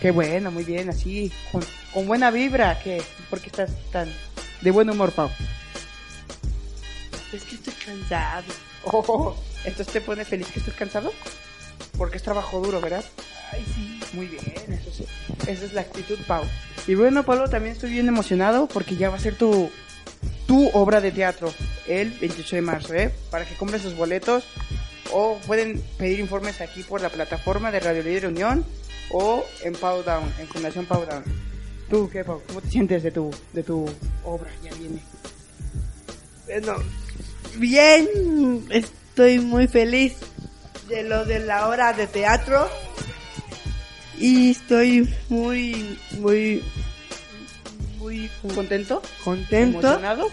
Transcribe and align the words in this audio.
Qué 0.00 0.10
bueno, 0.10 0.50
muy 0.50 0.64
bien, 0.64 0.90
así, 0.90 1.32
con, 1.50 1.62
con 1.92 2.06
buena 2.06 2.30
vibra. 2.30 2.78
¿Qué? 2.78 3.02
¿Por 3.30 3.40
qué 3.40 3.46
estás 3.46 3.70
tan 3.90 4.12
de 4.60 4.70
buen 4.70 4.90
humor, 4.90 5.12
Pau? 5.12 5.30
Es 7.32 7.42
que 7.44 7.54
estoy 7.56 7.74
cansado. 7.84 8.44
Oh, 8.86 9.34
entonces 9.64 9.92
te 9.92 10.00
pone 10.00 10.24
feliz 10.24 10.48
que 10.48 10.58
estés 10.60 10.74
cansado. 10.74 11.12
Porque 11.96 12.16
es 12.16 12.22
trabajo 12.22 12.60
duro, 12.60 12.80
¿verdad? 12.80 13.04
Ay, 13.52 13.64
sí. 13.74 14.00
Muy 14.14 14.26
bien, 14.26 14.44
eso 14.72 14.92
sí. 14.92 15.06
Esa 15.46 15.64
es 15.64 15.72
la 15.72 15.80
actitud, 15.80 16.18
Pau. 16.26 16.44
Y 16.86 16.94
bueno, 16.94 17.24
Pablo, 17.24 17.48
también 17.48 17.74
estoy 17.74 17.90
bien 17.90 18.06
emocionado 18.06 18.68
porque 18.68 18.96
ya 18.96 19.10
va 19.10 19.16
a 19.16 19.20
ser 19.20 19.36
tu, 19.36 19.70
tu 20.46 20.68
obra 20.68 21.00
de 21.00 21.10
teatro 21.10 21.52
el 21.86 22.10
28 22.12 22.56
de 22.56 22.62
marzo, 22.62 22.94
¿eh? 22.94 23.12
Para 23.30 23.44
que 23.44 23.54
compren 23.56 23.82
sus 23.82 23.96
boletos 23.96 24.44
o 25.12 25.38
pueden 25.46 25.80
pedir 25.98 26.20
informes 26.20 26.60
aquí 26.60 26.82
por 26.82 27.00
la 27.00 27.08
plataforma 27.08 27.70
de 27.70 27.80
Radio 27.80 28.02
Líder 28.02 28.26
Unión 28.26 28.64
o 29.10 29.44
en 29.62 29.74
Pau 29.74 30.02
Down, 30.02 30.32
en 30.38 30.46
Fundación 30.46 30.86
Pau 30.86 31.04
Down. 31.04 31.24
¿Tú 31.90 32.08
qué, 32.10 32.24
Pau? 32.24 32.40
¿Cómo 32.46 32.60
te 32.60 32.70
sientes 32.70 33.02
de 33.02 33.10
tu, 33.10 33.30
de 33.52 33.62
tu 33.62 33.86
obra? 34.24 34.50
Ya 34.62 34.72
viene. 34.74 35.00
Bueno, 36.46 36.76
bien, 37.56 38.08
estoy 39.14 39.38
muy 39.38 39.68
feliz 39.68 40.14
de 40.88 41.04
lo 41.04 41.24
de 41.24 41.38
la 41.38 41.68
hora 41.68 41.92
de 41.92 42.08
teatro 42.08 42.68
y 44.18 44.50
estoy 44.50 45.08
muy, 45.28 45.96
muy, 46.18 46.60
muy 47.98 48.28
¿Contento? 48.56 49.00
contento. 49.22 49.78
¿Emocionado? 49.78 50.32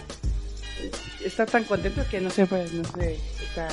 Está 1.24 1.46
tan 1.46 1.62
contento 1.62 2.04
que 2.10 2.20
no 2.20 2.28
sé, 2.30 2.44
pues, 2.46 2.72
no 2.72 2.82
sé, 2.98 3.20
está 3.40 3.68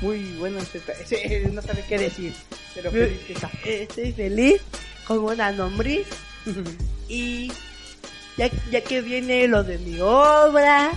muy 0.00 0.18
bueno, 0.40 0.58
está- 0.58 0.92
ese- 0.94 1.48
no 1.52 1.62
sabe 1.62 1.84
qué 1.88 1.96
decir, 1.98 2.34
pero 2.74 2.90
feliz 2.90 3.20
que 3.28 3.32
está. 3.34 3.48
Estoy 3.64 4.12
feliz 4.14 4.60
con 5.06 5.20
una 5.20 5.52
lombriz 5.52 6.08
y 7.08 7.52
ya, 8.36 8.50
ya 8.72 8.80
que 8.80 9.00
viene 9.00 9.46
lo 9.46 9.62
de 9.62 9.78
mi 9.78 10.00
obra 10.00 10.90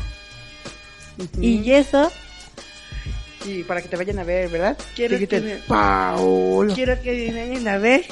y 1.39 1.71
eso, 1.71 2.11
Y 3.47 3.63
para 3.63 3.81
que 3.81 3.87
te 3.87 3.95
vayan 3.95 4.19
a 4.19 4.23
ver, 4.25 4.49
¿verdad? 4.49 4.77
Quiero 4.95 5.17
Que 5.17 5.39
me- 5.39 5.55
Paolo. 5.67 6.73
quiero 6.75 7.01
que 7.01 7.31
me 7.31 7.47
vayan 7.49 7.67
a 7.69 7.77
ver 7.77 8.05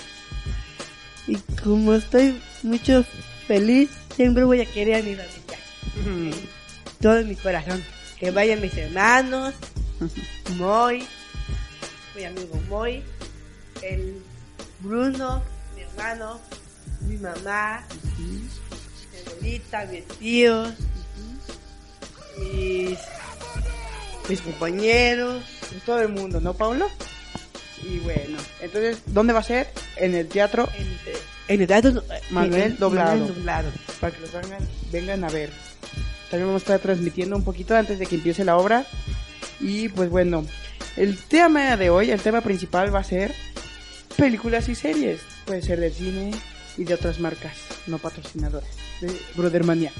y 1.27 1.35
como 1.61 1.93
estoy 1.95 2.39
mucho 2.63 3.03
feliz, 3.47 3.89
siempre 4.15 4.43
voy 4.45 4.61
a 4.61 4.65
querer 4.65 5.01
a 5.01 5.03
mi 5.03 5.15
familia, 5.15 6.31
Ujú. 6.31 6.47
todo 7.01 7.21
mi 7.25 7.35
corazón. 7.35 7.83
Que 8.19 8.31
vayan 8.31 8.61
mis 8.61 8.77
hermanos, 8.77 9.53
Moy, 10.55 11.03
mi 12.15 12.23
amigo 12.23 12.61
Moy, 12.69 13.03
el 13.81 14.21
Bruno, 14.79 15.43
mi 15.75 15.81
hermano, 15.81 16.39
mi 17.01 17.17
mamá, 17.17 17.83
mi 18.19 18.47
abuelita, 19.31 19.85
mis 19.87 20.05
tíos, 20.19 20.73
mis, 22.37 22.99
mis 24.29 24.41
compañeros. 24.41 25.43
Todo 25.85 26.01
el 26.01 26.09
mundo, 26.09 26.39
¿no, 26.41 26.53
Paulo? 26.53 26.87
Y 27.83 27.99
bueno, 27.99 28.37
entonces, 28.61 28.99
¿dónde 29.07 29.33
va 29.33 29.39
a 29.39 29.43
ser? 29.43 29.67
En 29.97 30.15
el 30.15 30.27
teatro, 30.27 30.67
En, 30.77 30.97
en 31.47 31.61
el 31.61 31.67
teatro 31.67 32.03
Manuel 32.31 32.61
en- 32.61 32.77
Doblado. 32.77 33.11
Manuel 33.11 33.35
Doblado. 33.35 33.71
para 33.99 34.15
que 34.15 34.21
los 34.21 34.31
vengan, 34.31 34.67
vengan 34.91 35.23
a 35.23 35.29
ver. 35.29 35.51
También 36.31 36.47
vamos 36.47 36.61
a 36.61 36.65
estar 36.65 36.79
transmitiendo 36.79 37.35
un 37.35 37.43
poquito 37.43 37.75
antes 37.75 37.99
de 37.99 38.05
que 38.07 38.15
empiece 38.15 38.43
la 38.43 38.57
obra. 38.57 38.85
Y 39.59 39.89
pues 39.89 40.09
bueno, 40.09 40.45
el 40.97 41.17
tema 41.19 41.77
de 41.77 41.89
hoy, 41.89 42.09
el 42.11 42.21
tema 42.21 42.41
principal 42.41 42.93
va 42.93 42.99
a 42.99 43.03
ser 43.03 43.33
películas 44.17 44.67
y 44.69 44.75
series. 44.75 45.19
Puede 45.45 45.61
ser 45.61 45.79
del 45.79 45.93
cine 45.93 46.31
y 46.77 46.83
de 46.85 46.93
otras 46.95 47.19
marcas, 47.19 47.53
no 47.85 47.99
patrocinadoras. 47.99 48.69
De 49.01 49.15
Brothermania. 49.35 49.91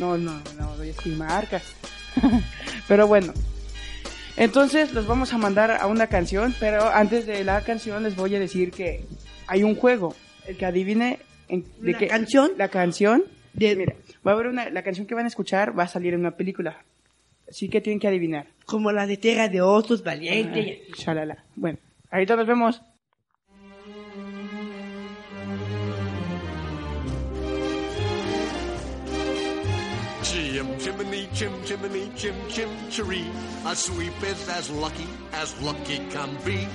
No, 0.00 0.18
no, 0.18 0.40
no, 0.58 0.68
voy 0.76 0.90
a 0.90 0.92
decir 0.92 1.14
marcas. 1.14 1.62
pero 2.88 3.06
bueno. 3.06 3.32
Entonces 4.40 4.94
los 4.94 5.06
vamos 5.06 5.34
a 5.34 5.38
mandar 5.38 5.70
a 5.70 5.86
una 5.86 6.06
canción, 6.06 6.54
pero 6.58 6.88
antes 6.90 7.26
de 7.26 7.44
la 7.44 7.60
canción 7.60 8.02
les 8.02 8.16
voy 8.16 8.34
a 8.34 8.40
decir 8.40 8.70
que 8.70 9.04
hay 9.46 9.62
un 9.62 9.74
juego. 9.74 10.16
El 10.46 10.56
que 10.56 10.64
adivine 10.64 11.18
en, 11.48 11.64
de 11.80 11.90
¿Una 11.90 11.98
qué 11.98 12.06
canción? 12.08 12.52
la 12.56 12.68
canción. 12.68 13.22
De- 13.52 13.76
Mira, 13.76 13.94
va 14.26 14.30
a 14.32 14.34
haber 14.34 14.46
una, 14.46 14.70
la 14.70 14.82
canción 14.82 15.06
que 15.06 15.14
van 15.14 15.26
a 15.26 15.28
escuchar 15.28 15.78
va 15.78 15.82
a 15.82 15.88
salir 15.88 16.14
en 16.14 16.20
una 16.20 16.30
película. 16.36 16.82
Así 17.48 17.68
que 17.68 17.82
tienen 17.82 18.00
que 18.00 18.08
adivinar. 18.08 18.46
Como 18.64 18.90
la 18.92 19.06
de 19.06 19.18
Tierra 19.18 19.48
de 19.48 19.60
Osos, 19.60 20.02
Valiente. 20.02 20.84
Ah. 20.88 20.94
Bueno, 21.56 21.78
ahorita 22.10 22.34
nos 22.36 22.46
vemos. 22.46 22.80
Chim 31.34 31.52
chimney, 31.64 32.10
chim 32.16 32.34
chim 32.48 32.70
chiree. 32.90 33.30
A 33.66 33.74
sweep 33.76 34.22
is 34.22 34.48
as 34.48 34.70
lucky 34.70 35.08
as 35.32 35.60
lucky 35.62 35.98
can 36.10 36.36
be. 36.44 36.68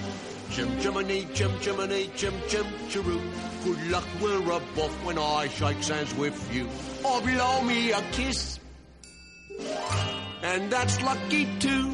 Chim 0.52 0.80
chimney, 0.80 1.28
chim 1.34 1.52
chimney, 1.60 2.10
chim 2.16 2.34
chim 2.48 2.66
chiroo. 2.90 3.22
Good 3.64 3.88
luck 3.90 4.06
we're 4.22 4.52
off 4.52 5.06
when 5.06 5.18
I 5.18 5.48
shake 5.48 5.84
hands 5.84 6.14
with 6.16 6.38
you. 6.54 6.70
Or 7.04 7.22
blow 7.22 7.62
me 7.62 7.92
a 7.92 8.02
kiss. 8.12 8.60
And 10.44 10.72
that's 10.72 11.02
lucky 11.02 11.48
too. 11.60 11.92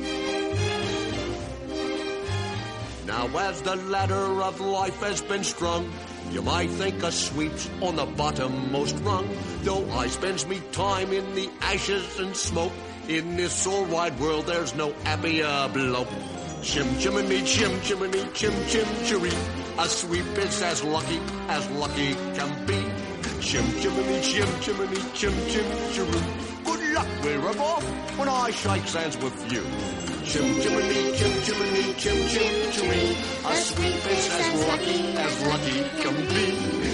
Now 3.06 3.28
as 3.38 3.62
the 3.62 3.76
ladder 3.76 4.42
of 4.44 4.60
life 4.60 5.00
has 5.02 5.22
been 5.22 5.44
strung, 5.44 5.92
you 6.32 6.42
might 6.42 6.70
think 6.70 7.04
a 7.04 7.12
sweep's 7.12 7.70
on 7.82 7.98
the 7.98 8.06
bottommost 8.06 9.04
rung. 9.06 9.28
Though 9.64 9.90
I 9.92 10.08
spends 10.08 10.48
me 10.48 10.62
time 10.72 11.12
in 11.12 11.36
the 11.36 11.50
ashes 11.62 12.20
and 12.20 12.36
smoke, 12.36 12.72
in 13.08 13.36
this 13.36 13.68
all 13.68 13.86
wide 13.86 14.18
world 14.20 14.46
there's 14.46 14.74
no 14.76 14.94
happier 15.04 15.70
bloke. 15.74 16.08
Chim 16.62 16.88
chimney, 17.00 17.42
chim 17.44 17.82
chimney, 17.82 18.24
chim 18.34 18.54
chim 18.68 18.86
chiree. 19.04 19.34
A 19.80 19.90
sweep 19.90 20.26
is 20.38 20.62
as 20.62 20.84
lucky 20.84 21.20
as 21.50 21.70
lucky 21.72 22.14
can 22.36 22.66
be. 22.66 22.80
Chim 23.42 23.66
chimney, 23.82 24.22
chim 24.22 24.48
chimney, 24.62 25.02
chim 25.14 25.34
chim 25.50 25.66
chiroo. 25.94 26.64
Good 26.64 26.94
luck 26.94 27.08
we're 27.24 27.50
above 27.50 27.84
when 28.18 28.30
I 28.30 28.52
shake 28.52 28.84
hands 28.84 29.18
with 29.18 29.52
you. 29.52 30.11
Chim 30.24 30.62
chimney, 30.62 31.18
chim 31.18 31.34
chimney, 31.44 31.94
chim 31.98 32.28
chim 32.30 32.72
chiree. 32.72 33.18
A 33.46 33.56
sweep 33.56 34.06
is 34.06 34.30
as 34.30 34.68
lucky 34.68 35.00
as 35.18 35.42
lucky 35.48 35.80
can 36.02 36.16
be. 36.30 36.48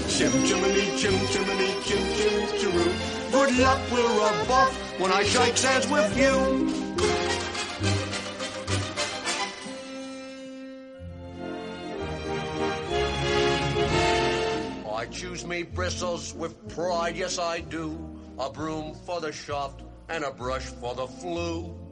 Chim 0.07 0.31
chimney, 0.45 0.97
chim 0.97 1.15
chimney, 1.27 1.71
chim 1.83 2.03
chim 2.18 2.47
chiroo. 2.59 2.91
Good 3.31 3.57
luck 3.59 3.79
we're 3.91 4.44
above 4.44 4.74
when 5.00 5.12
I 5.12 5.24
shake 5.24 5.59
hands 5.59 5.88
with 5.88 6.18
you. 6.18 6.88
I 14.91 15.06
choose 15.07 15.45
me 15.45 15.63
bristles 15.63 16.33
with 16.33 16.56
pride, 16.69 17.15
yes 17.18 17.38
I 17.38 17.59
do. 17.59 18.00
A 18.39 18.50
broom 18.50 18.95
for 19.06 19.19
the 19.19 19.31
shaft 19.31 19.83
and 20.09 20.23
a 20.23 20.31
brush 20.31 20.65
for 20.65 20.95
the 20.95 21.07
flue. 21.07 21.86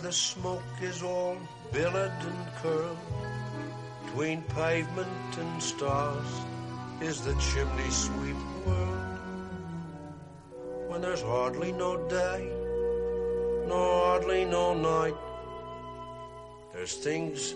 Where 0.00 0.10
the 0.10 0.16
smoke 0.16 0.62
is 0.80 1.02
all 1.02 1.36
billowed 1.72 2.12
and 2.22 2.46
curled, 2.62 2.96
Between 4.06 4.42
pavement 4.42 5.38
and 5.38 5.62
stars 5.62 6.26
is 7.02 7.20
the 7.20 7.34
chimney 7.34 7.90
sweep 7.90 8.36
world. 8.66 9.18
When 10.88 11.02
there's 11.02 11.22
hardly 11.22 11.72
no 11.72 12.08
day, 12.08 12.50
nor 13.68 14.04
hardly 14.06 14.44
no 14.46 14.72
night, 14.74 15.16
there's 16.72 16.94
things 16.94 17.54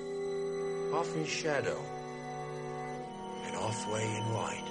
off 0.93 1.17
in 1.17 1.25
shadow 1.25 1.81
and 3.47 3.56
off 3.56 3.90
way 3.90 4.05
in 4.05 4.35
light. 4.35 4.69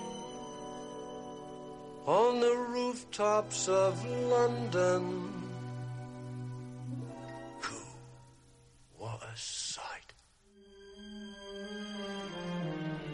On 2.06 2.40
the 2.40 2.56
rooftops 2.56 3.68
of 3.68 4.06
London, 4.06 5.43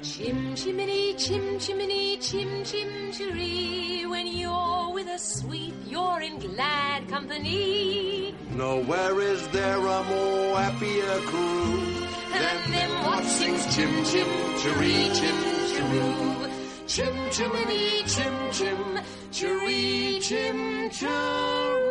Chim 0.01 0.55
chimney, 0.55 1.13
chim 1.15 1.59
chimney, 1.59 2.17
chim 2.17 2.63
chim 2.63 3.11
chiree. 3.11 4.05
When 4.05 4.27
you're 4.27 4.93
with 4.93 5.07
a 5.07 5.19
sweet, 5.19 5.73
you're 5.87 6.21
in 6.21 6.39
glad 6.39 7.09
company. 7.09 8.33
Nowhere 8.51 9.19
is 9.19 9.45
there 9.49 9.77
a 9.77 10.03
more 10.05 10.57
happier 10.57 11.19
crew 11.27 12.07
And 12.33 12.73
them 12.73 13.03
what 13.03 13.25
sings 13.25 13.75
chim 13.75 14.05
chim 14.05 14.27
chiree, 14.61 15.11
chim 15.13 15.37
chiroo. 15.73 16.49
Chim 16.87 17.15
chimney, 17.31 18.03
chim 18.07 18.51
chim 18.53 18.99
chiree, 19.31 20.19
chim 20.21 20.89
chiroo. 20.91 21.88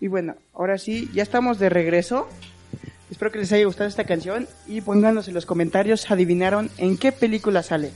Y 0.00 0.08
bueno, 0.08 0.36
ahora 0.54 0.78
sí, 0.78 1.10
ya 1.12 1.22
estamos 1.22 1.58
de 1.58 1.68
regreso. 1.68 2.28
Espero 3.10 3.32
que 3.32 3.38
les 3.38 3.52
haya 3.52 3.64
gustado 3.64 3.88
esta 3.88 4.04
canción 4.04 4.46
y 4.66 4.80
pónganos 4.80 5.28
en 5.28 5.34
los 5.34 5.46
comentarios 5.46 6.10
adivinaron 6.10 6.70
en 6.76 6.96
qué 6.96 7.10
película 7.10 7.62
sale. 7.62 7.90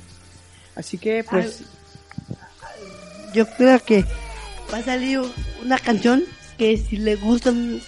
Así 0.74 0.98
que 0.98 1.22
pues 1.22 1.64
Yo 3.34 3.46
creo 3.46 3.78
que 3.80 4.04
va 4.72 4.78
a 4.78 4.82
salir 4.82 5.20
una 5.62 5.78
canción 5.78 6.24
que 6.56 6.76
si 6.76 6.96
le 6.96 7.16
gustan, 7.16 7.80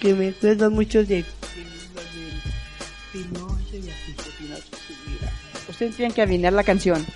que 0.00 0.14
me 0.14 0.28
acuerdo 0.28 0.70
mucho 0.70 1.04
de, 1.04 1.24
Pinocho 3.12 3.76
y 3.76 3.88
así. 3.88 4.14
ustedes 5.68 5.96
tienen 5.96 6.12
que 6.12 6.22
adivinar 6.22 6.52
la 6.52 6.64
canción. 6.64 7.06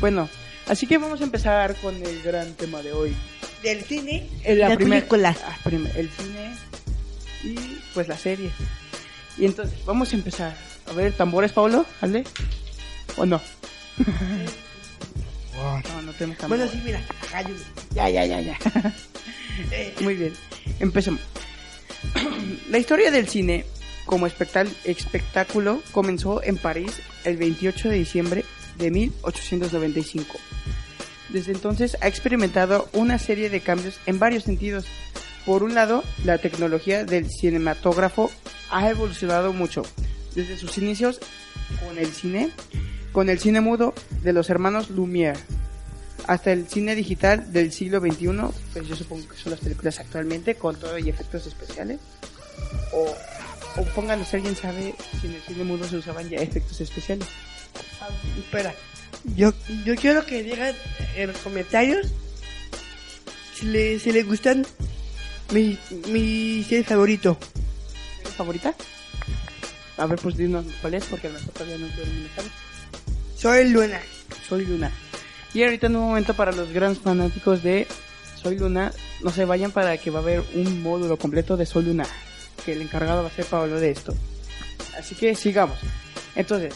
Bueno, 0.00 0.28
así 0.66 0.86
que 0.86 0.98
vamos 0.98 1.22
a 1.22 1.24
empezar 1.24 1.74
con 1.76 1.94
el 1.94 2.22
gran 2.22 2.52
tema 2.54 2.82
de 2.82 2.92
hoy. 2.92 3.16
Del 3.62 3.82
cine, 3.84 4.28
En 4.44 4.58
la 4.60 4.68
la 4.70 4.76
primer- 4.76 5.00
película. 5.00 5.36
ah, 5.44 5.56
el 5.96 6.08
cine 6.10 6.54
y 7.44 7.56
pues 7.94 8.08
la 8.08 8.16
serie. 8.16 8.50
Y 9.36 9.44
entonces, 9.46 9.78
vamos 9.84 10.12
a 10.12 10.16
empezar. 10.16 10.56
A 10.88 10.92
ver, 10.92 11.12
tambores, 11.12 11.52
Pablo, 11.52 11.84
¿vale? 12.00 12.24
¿O 13.16 13.26
no? 13.26 13.40
no, 15.56 16.02
no 16.02 16.12
tenemos 16.12 16.38
tambores. 16.38 16.66
Bueno, 16.66 16.70
sí, 16.72 16.80
mira, 16.84 17.02
ayúdame. 17.34 17.64
Ya, 17.94 18.08
ya, 18.08 18.24
ya, 18.26 18.40
ya. 18.40 18.58
Eh, 19.72 19.94
Muy 20.00 20.14
bien, 20.14 20.32
empecemos. 20.80 21.20
La 22.70 22.78
historia 22.78 23.10
del 23.10 23.28
cine 23.28 23.64
como 24.06 24.26
espectáculo 24.26 25.82
comenzó 25.92 26.42
en 26.42 26.56
París 26.56 27.00
el 27.24 27.36
28 27.36 27.90
de 27.90 27.96
diciembre 27.96 28.44
de 28.78 28.90
1895. 28.90 30.38
Desde 31.28 31.52
entonces 31.52 31.96
ha 32.00 32.08
experimentado 32.08 32.88
una 32.92 33.18
serie 33.18 33.50
de 33.50 33.60
cambios 33.60 34.00
en 34.06 34.18
varios 34.18 34.44
sentidos. 34.44 34.86
Por 35.44 35.62
un 35.62 35.74
lado, 35.74 36.04
la 36.24 36.38
tecnología 36.38 37.04
del 37.04 37.30
cinematógrafo 37.30 38.30
ha 38.70 38.88
evolucionado 38.88 39.52
mucho. 39.52 39.82
Desde 40.34 40.56
sus 40.56 40.78
inicios 40.78 41.20
con 41.84 41.98
el 41.98 42.12
cine, 42.12 42.50
con 43.12 43.28
el 43.28 43.38
cine 43.38 43.60
mudo 43.60 43.94
de 44.22 44.32
los 44.32 44.50
hermanos 44.50 44.90
Lumière, 44.90 45.38
hasta 46.26 46.52
el 46.52 46.68
cine 46.68 46.94
digital 46.94 47.52
del 47.52 47.72
siglo 47.72 48.00
XXI, 48.00 48.28
pues 48.72 48.86
yo 48.86 48.96
supongo 48.96 49.28
que 49.28 49.36
son 49.36 49.52
las 49.52 49.60
películas 49.60 49.98
actualmente 49.98 50.54
con 50.54 50.76
todo 50.76 50.98
y 50.98 51.08
efectos 51.08 51.46
especiales. 51.46 51.98
O, 52.92 53.14
o 53.80 53.84
pónganlo 53.94 54.24
si 54.24 54.36
alguien 54.36 54.56
sabe 54.56 54.94
si 55.20 55.26
en 55.26 55.34
el 55.34 55.42
cine 55.42 55.64
mudo 55.64 55.84
se 55.88 55.96
usaban 55.96 56.28
ya 56.28 56.38
efectos 56.38 56.80
especiales. 56.80 57.26
espera, 58.38 58.74
yo, 59.36 59.52
yo 59.84 59.94
quiero 59.96 60.24
que 60.24 60.42
digan 60.42 60.74
en 61.16 61.28
los 61.28 61.38
comentarios 61.38 62.08
si 63.54 63.66
le, 63.66 63.98
si 63.98 64.12
le 64.12 64.22
gustan 64.22 64.64
mi, 65.52 65.78
mi 66.08 66.62
serie 66.64 66.84
favorito. 66.84 67.38
¿Tu 68.22 68.30
favorita? 68.30 68.74
A 69.96 70.06
ver, 70.06 70.18
pues 70.20 70.36
dinos 70.36 70.64
cuál 70.80 70.94
es, 70.94 71.04
porque 71.06 71.28
mejor 71.28 71.48
todavía 71.50 71.78
no 71.78 71.88
todo 71.88 72.02
el 72.02 72.12
mundo 72.12 72.28
sabe. 72.36 72.48
Soy 73.36 73.68
Luna. 73.70 74.00
Soy 74.48 74.64
Luna. 74.64 74.92
Y 75.54 75.62
ahorita 75.62 75.88
en 75.88 75.96
un 75.96 76.08
momento 76.08 76.34
para 76.34 76.52
los 76.52 76.72
grandes 76.72 77.02
fanáticos 77.02 77.62
de 77.62 77.86
Soy 78.40 78.58
Luna, 78.58 78.92
no 79.22 79.30
se 79.30 79.44
vayan 79.44 79.72
para 79.72 79.96
que 79.98 80.10
va 80.10 80.20
a 80.20 80.22
haber 80.22 80.44
un 80.54 80.82
módulo 80.82 81.16
completo 81.16 81.56
de 81.56 81.66
Soy 81.66 81.84
Luna, 81.84 82.06
que 82.64 82.72
el 82.72 82.82
encargado 82.82 83.22
va 83.22 83.28
a 83.28 83.32
ser 83.32 83.46
Pablo 83.46 83.80
de 83.80 83.90
esto. 83.90 84.14
Así 84.96 85.14
que 85.14 85.34
sigamos. 85.34 85.78
Entonces, 86.36 86.74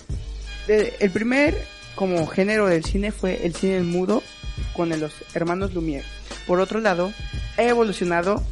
el 0.67 1.11
primer 1.11 1.65
como 1.95 2.27
género 2.27 2.67
del 2.67 2.85
cine 2.85 3.13
fue 3.13 3.45
el 3.47 3.55
cine 3.55 3.81
mudo 3.83 4.23
con 4.75 4.89
los 4.89 5.13
hermanos 5.35 5.73
Lumière. 5.75 6.05
Por 6.47 6.61
otro 6.61 6.81
lado, 6.81 7.13
ha 7.57 7.63
evolucionado 7.63 8.43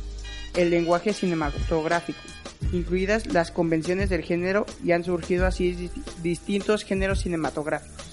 el 0.54 0.70
lenguaje 0.70 1.12
cinematográfico, 1.12 2.20
incluidas 2.72 3.26
las 3.26 3.50
convenciones 3.50 4.10
del 4.10 4.22
género 4.22 4.66
y 4.84 4.92
han 4.92 5.04
surgido 5.04 5.46
así 5.46 5.74
dis- 5.74 6.04
distintos 6.22 6.84
géneros 6.84 7.22
cinematográficos. 7.22 8.04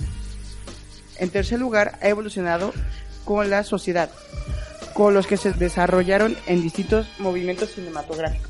En 1.20 1.30
tercer 1.30 1.60
lugar, 1.60 1.98
ha 2.02 2.08
evolucionado 2.08 2.74
con 3.26 3.50
la 3.50 3.64
sociedad, 3.64 4.10
con 4.94 5.14
los 5.14 5.28
que 5.28 5.38
se 5.38 5.52
desarrollaron 5.52 6.38
en 6.48 6.62
distintos 6.62 7.08
movimientos 7.20 7.72
cinematográficos. 7.74 8.50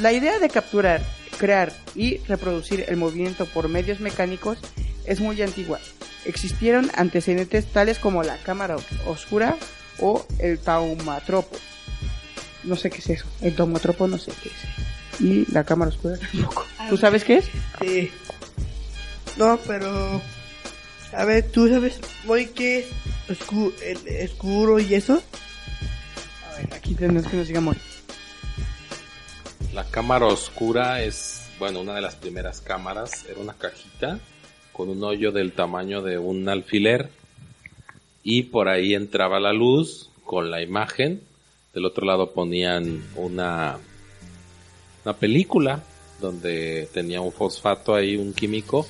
La 0.00 0.12
idea 0.12 0.38
de 0.38 0.48
capturar, 0.48 1.02
crear 1.38 1.72
y 1.94 2.18
reproducir 2.26 2.84
el 2.88 2.96
movimiento 2.96 3.46
por 3.46 3.68
medios 3.68 4.00
mecánicos 4.00 4.58
es 5.04 5.20
muy 5.20 5.40
antigua. 5.42 5.78
Existieron 6.26 6.90
antecedentes 6.94 7.66
tales 7.72 7.98
como 7.98 8.22
la 8.22 8.36
cámara 8.38 8.76
oscura 9.06 9.56
o 10.00 10.26
el 10.38 10.58
taumatropo. 10.58 11.56
No 12.64 12.74
sé 12.76 12.90
qué 12.90 12.98
es 12.98 13.10
eso. 13.10 13.26
El 13.40 13.54
taumatropo 13.54 14.06
no 14.08 14.18
sé 14.18 14.32
qué 14.42 14.48
es. 14.50 15.20
Y 15.20 15.50
la 15.52 15.64
cámara 15.64 15.90
oscura 15.90 16.16
tampoco. 16.32 16.66
¿Tú 16.88 16.96
sabes 16.96 17.24
qué 17.24 17.36
es? 17.38 17.46
Sí. 17.80 18.10
No, 19.36 19.58
pero... 19.66 20.20
A 21.12 21.24
ver, 21.24 21.48
¿tú 21.50 21.68
sabes 21.68 22.00
muy 22.24 22.46
qué 22.48 22.80
es 22.80 22.86
oscu- 23.38 23.72
el 23.82 24.28
oscuro 24.30 24.78
y 24.80 24.94
eso? 24.94 25.22
A 26.52 26.56
ver, 26.56 26.74
aquí 26.74 26.94
tenemos 26.94 27.26
que 27.30 27.36
nos 27.36 27.46
diga 27.48 27.60
Mori. 27.60 27.78
La 29.72 29.84
cámara 29.84 30.26
oscura 30.26 31.02
es, 31.02 31.42
bueno, 31.58 31.80
una 31.80 31.94
de 31.94 32.00
las 32.00 32.16
primeras 32.16 32.60
cámaras. 32.60 33.24
Era 33.28 33.40
una 33.40 33.54
cajita 33.54 34.18
con 34.76 34.90
un 34.90 35.02
hoyo 35.02 35.32
del 35.32 35.52
tamaño 35.52 36.02
de 36.02 36.18
un 36.18 36.46
alfiler 36.50 37.08
y 38.22 38.42
por 38.42 38.68
ahí 38.68 38.92
entraba 38.92 39.40
la 39.40 39.54
luz 39.54 40.10
con 40.24 40.50
la 40.50 40.60
imagen. 40.60 41.22
Del 41.72 41.86
otro 41.86 42.04
lado 42.04 42.32
ponían 42.32 43.02
una, 43.14 43.78
una 45.04 45.16
película 45.16 45.82
donde 46.20 46.90
tenía 46.92 47.22
un 47.22 47.32
fosfato 47.32 47.94
ahí, 47.94 48.16
un 48.16 48.34
químico 48.34 48.86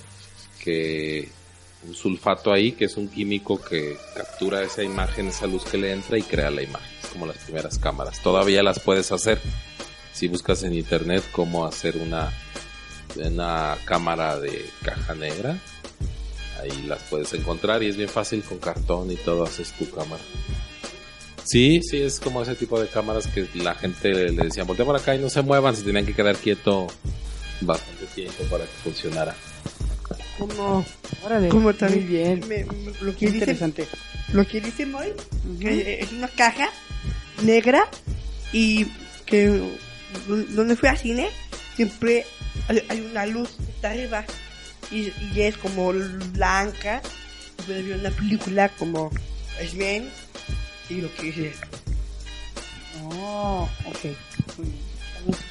que 0.62 1.28
un 1.86 1.94
sulfato 1.94 2.52
ahí, 2.52 2.72
que 2.72 2.86
es 2.86 2.96
un 2.96 3.08
químico 3.08 3.62
que 3.62 3.96
captura 4.16 4.62
esa 4.64 4.82
imagen, 4.82 5.28
esa 5.28 5.46
luz 5.46 5.64
que 5.64 5.78
le 5.78 5.92
entra 5.92 6.18
y 6.18 6.22
crea 6.22 6.50
la 6.50 6.62
imagen. 6.62 6.90
Es 7.00 7.10
como 7.10 7.26
las 7.26 7.38
primeras 7.38 7.78
cámaras. 7.78 8.20
Todavía 8.22 8.64
las 8.64 8.80
puedes 8.80 9.12
hacer 9.12 9.40
si 10.12 10.26
buscas 10.26 10.64
en 10.64 10.74
internet 10.74 11.22
cómo 11.30 11.64
hacer 11.64 11.96
una, 11.96 12.32
una 13.16 13.76
cámara 13.84 14.40
de 14.40 14.68
caja 14.82 15.14
negra, 15.14 15.60
ahí 16.60 16.82
las 16.86 17.02
puedes 17.04 17.32
encontrar 17.34 17.82
y 17.82 17.88
es 17.88 17.96
bien 17.96 18.08
fácil 18.08 18.42
con 18.42 18.58
cartón 18.58 19.10
y 19.10 19.16
todo 19.16 19.44
haces 19.44 19.72
tu 19.72 19.88
cámara. 19.90 20.22
Sí, 21.44 21.80
sí, 21.88 22.00
es 22.02 22.18
como 22.18 22.42
ese 22.42 22.56
tipo 22.56 22.80
de 22.80 22.88
cámaras 22.88 23.26
que 23.28 23.46
la 23.54 23.74
gente 23.74 24.12
le, 24.12 24.30
le 24.32 24.44
decía, 24.44 24.64
voltea 24.64 24.84
por 24.84 24.96
acá 24.96 25.14
y 25.14 25.18
no 25.20 25.30
se 25.30 25.42
muevan, 25.42 25.76
se 25.76 25.82
tenían 25.82 26.04
que 26.04 26.12
quedar 26.14 26.36
quieto 26.36 26.88
bastante 27.60 28.04
tiempo 28.06 28.42
para 28.50 28.64
que 28.64 28.72
funcionara. 28.82 29.34
Como, 30.38 30.84
Órale. 31.24 31.48
como 31.48 31.64
Muy 31.64 31.74
también 31.74 32.06
bien. 32.08 32.40
me- 32.48 32.64
me- 32.64 32.92
lo 33.00 33.12
Qué 33.12 33.18
que 33.18 33.26
dice, 33.26 33.38
interesante. 33.38 33.86
lo 34.32 34.46
que 34.46 34.60
dice 34.60 34.86
Moy, 34.86 35.12
es 35.60 36.12
una 36.12 36.28
caja 36.28 36.68
negra 37.42 37.88
y 38.52 38.86
que 39.24 39.62
donde 40.28 40.76
fui 40.76 40.88
al 40.88 40.98
cine 40.98 41.28
siempre 41.76 42.26
hay, 42.68 42.82
hay 42.88 43.00
una 43.00 43.24
luz 43.26 43.50
que 43.50 43.70
está 43.70 43.90
arriba 43.90 44.24
y, 44.90 45.12
es 45.36 45.56
como 45.56 45.92
blanca 46.32 47.02
puedes 47.66 47.86
ver 47.86 47.98
una 47.98 48.10
película 48.10 48.68
como 48.70 49.10
X-Men 49.60 50.08
y 50.88 51.00
lo 51.00 51.12
que 51.14 51.22
dice 51.24 51.52
Oh, 53.04 53.68
ok. 53.86 54.14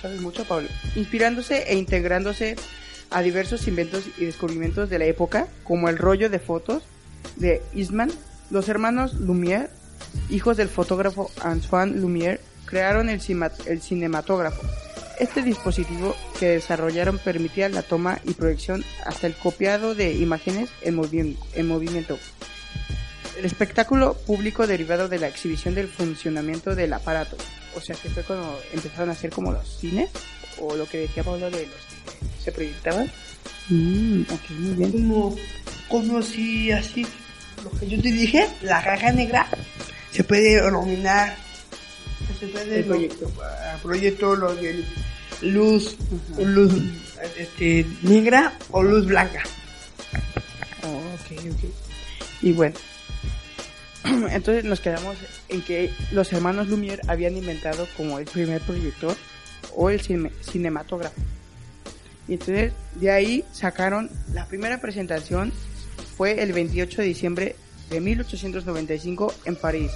Sabes 0.01 0.21
mucho, 0.21 0.45
Pablo. 0.45 0.67
Inspirándose 0.95 1.63
e 1.67 1.75
integrándose 1.75 2.55
a 3.11 3.21
diversos 3.21 3.67
inventos 3.67 4.05
y 4.17 4.25
descubrimientos 4.25 4.89
de 4.89 4.99
la 4.99 5.05
época, 5.05 5.47
como 5.63 5.89
el 5.89 5.97
rollo 5.97 6.29
de 6.29 6.39
fotos 6.39 6.83
de 7.35 7.61
Eastman, 7.73 8.11
los 8.49 8.69
hermanos 8.69 9.15
Lumière, 9.15 9.69
hijos 10.29 10.57
del 10.57 10.69
fotógrafo 10.69 11.29
Antoine 11.41 11.99
Lumière, 11.99 12.39
crearon 12.65 13.09
el, 13.09 13.21
el 13.65 13.81
cinematógrafo. 13.81 14.61
Este 15.19 15.41
dispositivo 15.41 16.15
que 16.39 16.47
desarrollaron 16.49 17.17
permitía 17.19 17.69
la 17.69 17.81
toma 17.83 18.19
y 18.25 18.33
proyección 18.33 18.83
hasta 19.05 19.27
el 19.27 19.33
copiado 19.35 19.95
de 19.95 20.13
imágenes 20.13 20.69
en, 20.81 20.97
movi- 20.97 21.37
en 21.53 21.67
movimiento. 21.67 22.19
El 23.37 23.45
espectáculo 23.45 24.13
público 24.25 24.65
derivado 24.67 25.07
de 25.09 25.19
la 25.19 25.27
exhibición 25.27 25.75
del 25.75 25.87
funcionamiento 25.87 26.75
del 26.75 26.93
aparato. 26.93 27.37
O 27.75 27.81
sea, 27.81 27.95
que 27.95 28.09
fue 28.09 28.23
cuando 28.23 28.59
empezaron 28.73 29.09
a 29.09 29.13
hacer 29.13 29.29
como 29.29 29.51
los 29.51 29.77
cines, 29.79 30.09
o 30.59 30.75
lo 30.75 30.85
que 30.87 30.99
decía 30.99 31.23
Pablo 31.23 31.49
de 31.51 31.63
los 31.67 31.75
que 31.75 32.43
se 32.43 32.51
proyectaban. 32.51 33.11
Mm, 33.69 34.21
ok, 34.21 34.49
muy 34.51 34.73
bien. 34.75 34.91
Como, 34.91 35.35
como 35.89 36.21
si 36.21 36.71
así, 36.71 37.05
lo 37.63 37.71
que 37.71 37.87
yo 37.87 38.01
te 38.01 38.11
dije, 38.11 38.47
la 38.61 38.81
caja 38.83 39.11
negra, 39.11 39.47
se 40.11 40.23
puede 40.23 40.61
denominar, 40.61 41.35
se 42.39 42.47
puede 42.47 42.79
El 42.79 42.85
proyecto. 42.85 43.31
ah, 43.41 43.77
proyecto 43.81 44.35
lo 44.35 44.55
de 44.55 44.83
luz, 45.41 45.95
luz 46.37 46.73
este, 47.37 47.85
negra 48.03 48.53
o 48.71 48.83
luz 48.83 49.05
blanca. 49.05 49.43
Oh, 50.83 50.97
ok, 50.97 51.39
ok. 51.51 51.69
Y 52.41 52.51
bueno, 52.53 52.75
entonces 54.31 54.63
nos 54.65 54.79
quedamos 54.79 55.17
en 55.49 55.61
que 55.61 55.91
los 56.11 56.31
hermanos 56.33 56.67
Lumière 56.67 57.01
habían 57.07 57.35
inventado 57.37 57.87
como 57.97 58.19
el 58.19 58.25
primer 58.25 58.61
proyector 58.61 59.15
o 59.75 59.89
el 59.89 60.01
cine- 60.01 60.31
cinematógrafo. 60.43 61.15
Y 62.27 62.33
entonces 62.33 62.73
de 62.95 63.11
ahí 63.11 63.43
sacaron 63.51 64.09
la 64.33 64.45
primera 64.47 64.79
presentación 64.81 65.51
fue 66.17 66.41
el 66.41 66.53
28 66.53 67.01
de 67.01 67.07
diciembre 67.07 67.55
de 67.89 67.99
1895 68.01 69.33
en 69.45 69.55
París 69.55 69.91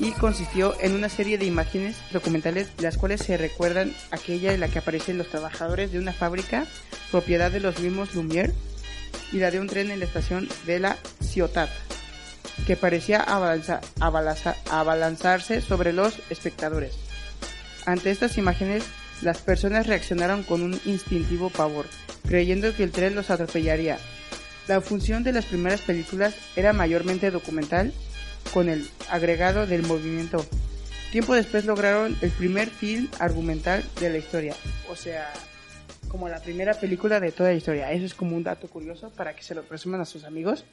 y 0.00 0.12
consistió 0.12 0.74
en 0.80 0.94
una 0.94 1.08
serie 1.10 1.36
de 1.38 1.44
imágenes 1.44 1.96
documentales 2.10 2.68
las 2.78 2.96
cuales 2.96 3.20
se 3.20 3.36
recuerdan 3.36 3.94
aquella 4.10 4.52
en 4.52 4.60
la 4.60 4.68
que 4.68 4.78
aparecen 4.78 5.18
los 5.18 5.28
trabajadores 5.28 5.92
de 5.92 5.98
una 5.98 6.12
fábrica 6.14 6.66
propiedad 7.10 7.50
de 7.50 7.60
los 7.60 7.78
mismos 7.80 8.14
Lumière 8.14 8.52
y 9.30 9.38
la 9.38 9.50
de 9.50 9.60
un 9.60 9.66
tren 9.68 9.90
en 9.90 9.98
la 10.00 10.06
estación 10.06 10.48
de 10.66 10.80
la 10.80 10.96
Ciotat, 11.22 11.68
que 12.66 12.76
parecía 12.76 13.20
abalanza- 13.22 13.80
abalanza- 14.00 14.56
abalanzarse 14.70 15.60
sobre 15.60 15.92
los 15.92 16.14
espectadores. 16.30 16.94
Ante 17.86 18.10
estas 18.10 18.38
imágenes, 18.38 18.84
las 19.22 19.38
personas 19.38 19.86
reaccionaron 19.86 20.42
con 20.44 20.62
un 20.62 20.80
instintivo 20.86 21.50
pavor, 21.50 21.86
creyendo 22.26 22.74
que 22.74 22.84
el 22.84 22.90
tren 22.90 23.14
los 23.14 23.30
atropellaría. 23.30 23.98
La 24.66 24.80
función 24.80 25.24
de 25.24 25.32
las 25.32 25.44
primeras 25.44 25.80
películas 25.82 26.34
era 26.56 26.72
mayormente 26.72 27.30
documental, 27.30 27.92
con 28.52 28.68
el 28.68 28.88
agregado 29.08 29.66
del 29.66 29.82
movimiento. 29.82 30.44
Tiempo 31.12 31.34
después 31.34 31.64
lograron 31.64 32.16
el 32.20 32.30
primer 32.30 32.68
film 32.68 33.08
argumental 33.18 33.84
de 34.00 34.10
la 34.10 34.18
historia, 34.18 34.54
o 34.88 34.96
sea, 34.96 35.32
como 36.08 36.28
la 36.28 36.40
primera 36.40 36.74
película 36.74 37.20
de 37.20 37.32
toda 37.32 37.50
la 37.50 37.56
historia. 37.56 37.92
Eso 37.92 38.04
es 38.04 38.14
como 38.14 38.36
un 38.36 38.42
dato 38.42 38.68
curioso 38.68 39.10
para 39.10 39.34
que 39.34 39.42
se 39.42 39.54
lo 39.54 39.62
presuman 39.62 40.00
a 40.00 40.04
sus 40.04 40.24
amigos. 40.24 40.64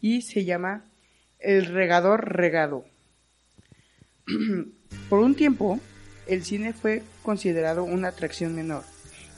Y 0.00 0.22
se 0.22 0.44
llama 0.44 0.84
El 1.38 1.66
regador 1.66 2.36
regado. 2.36 2.84
Por 5.08 5.18
un 5.20 5.34
tiempo, 5.34 5.78
el 6.26 6.44
cine 6.44 6.72
fue 6.72 7.02
considerado 7.22 7.84
una 7.84 8.08
atracción 8.08 8.54
menor, 8.54 8.84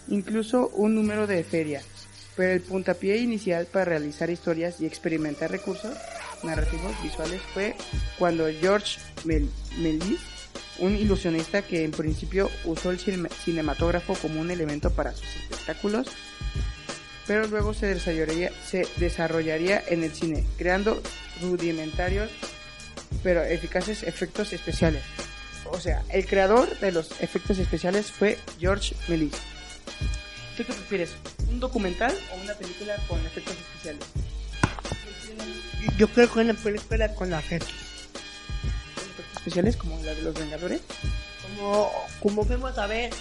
incluso 0.08 0.68
un 0.68 0.94
número 0.94 1.26
de 1.26 1.42
feria, 1.42 1.82
pero 2.36 2.52
el 2.52 2.60
puntapié 2.60 3.16
inicial 3.18 3.66
para 3.66 3.86
realizar 3.86 4.30
historias 4.30 4.80
y 4.80 4.86
experimentar 4.86 5.50
recursos 5.50 5.96
narrativos 6.44 6.92
visuales 7.02 7.40
fue 7.54 7.74
cuando 8.18 8.46
George 8.60 8.98
Mel- 9.24 9.50
Méliès, 9.78 10.20
un 10.78 10.96
ilusionista 10.96 11.62
que 11.62 11.84
en 11.84 11.90
principio 11.92 12.50
usó 12.64 12.90
el 12.90 12.98
cine- 12.98 13.28
cinematógrafo 13.44 14.14
como 14.14 14.40
un 14.40 14.50
elemento 14.50 14.90
para 14.90 15.12
sus 15.12 15.26
espectáculos, 15.36 16.06
pero 17.26 17.46
luego 17.46 17.72
se 17.74 17.86
desarrollaría, 17.88 19.82
en 19.88 20.02
el 20.04 20.12
cine, 20.12 20.44
creando 20.58 21.00
rudimentarios 21.40 22.30
pero 23.22 23.42
eficaces 23.44 24.02
efectos 24.02 24.52
especiales. 24.52 25.02
O 25.70 25.78
sea, 25.78 26.02
el 26.08 26.26
creador 26.26 26.76
de 26.80 26.90
los 26.90 27.20
efectos 27.20 27.58
especiales 27.58 28.10
fue 28.10 28.36
George 28.58 28.96
Méliès. 29.06 29.34
¿Tú 30.56 30.64
qué 30.64 30.72
prefieres? 30.72 31.10
¿Un 31.48 31.60
documental 31.60 32.12
o 32.32 32.42
una 32.42 32.54
película 32.54 32.96
con 33.06 33.24
efectos 33.24 33.54
especiales? 33.56 34.02
Yo 35.96 36.08
creo 36.08 36.30
que 36.32 36.40
una 36.40 36.54
película 36.54 37.14
con 37.14 37.32
efectos. 37.34 37.72
¿Efectos 38.96 39.36
especiales 39.36 39.76
como 39.76 39.96
la 40.02 40.14
de 40.14 40.22
los 40.22 40.34
Vengadores? 40.34 40.80
Como, 41.42 41.90
como 42.20 42.44
fuimos 42.44 42.78
a 42.78 42.86
ver 42.86 43.12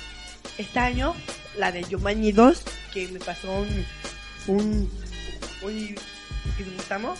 este 0.57 0.79
año, 0.79 1.15
la 1.57 1.71
de 1.71 1.83
Giovanni 1.83 2.31
2, 2.31 2.61
que 2.93 3.07
me 3.07 3.19
pasó 3.19 3.51
un, 3.51 3.85
un, 4.47 4.91
un 5.61 5.95
que 6.57 6.63
dibujamos 6.63 7.19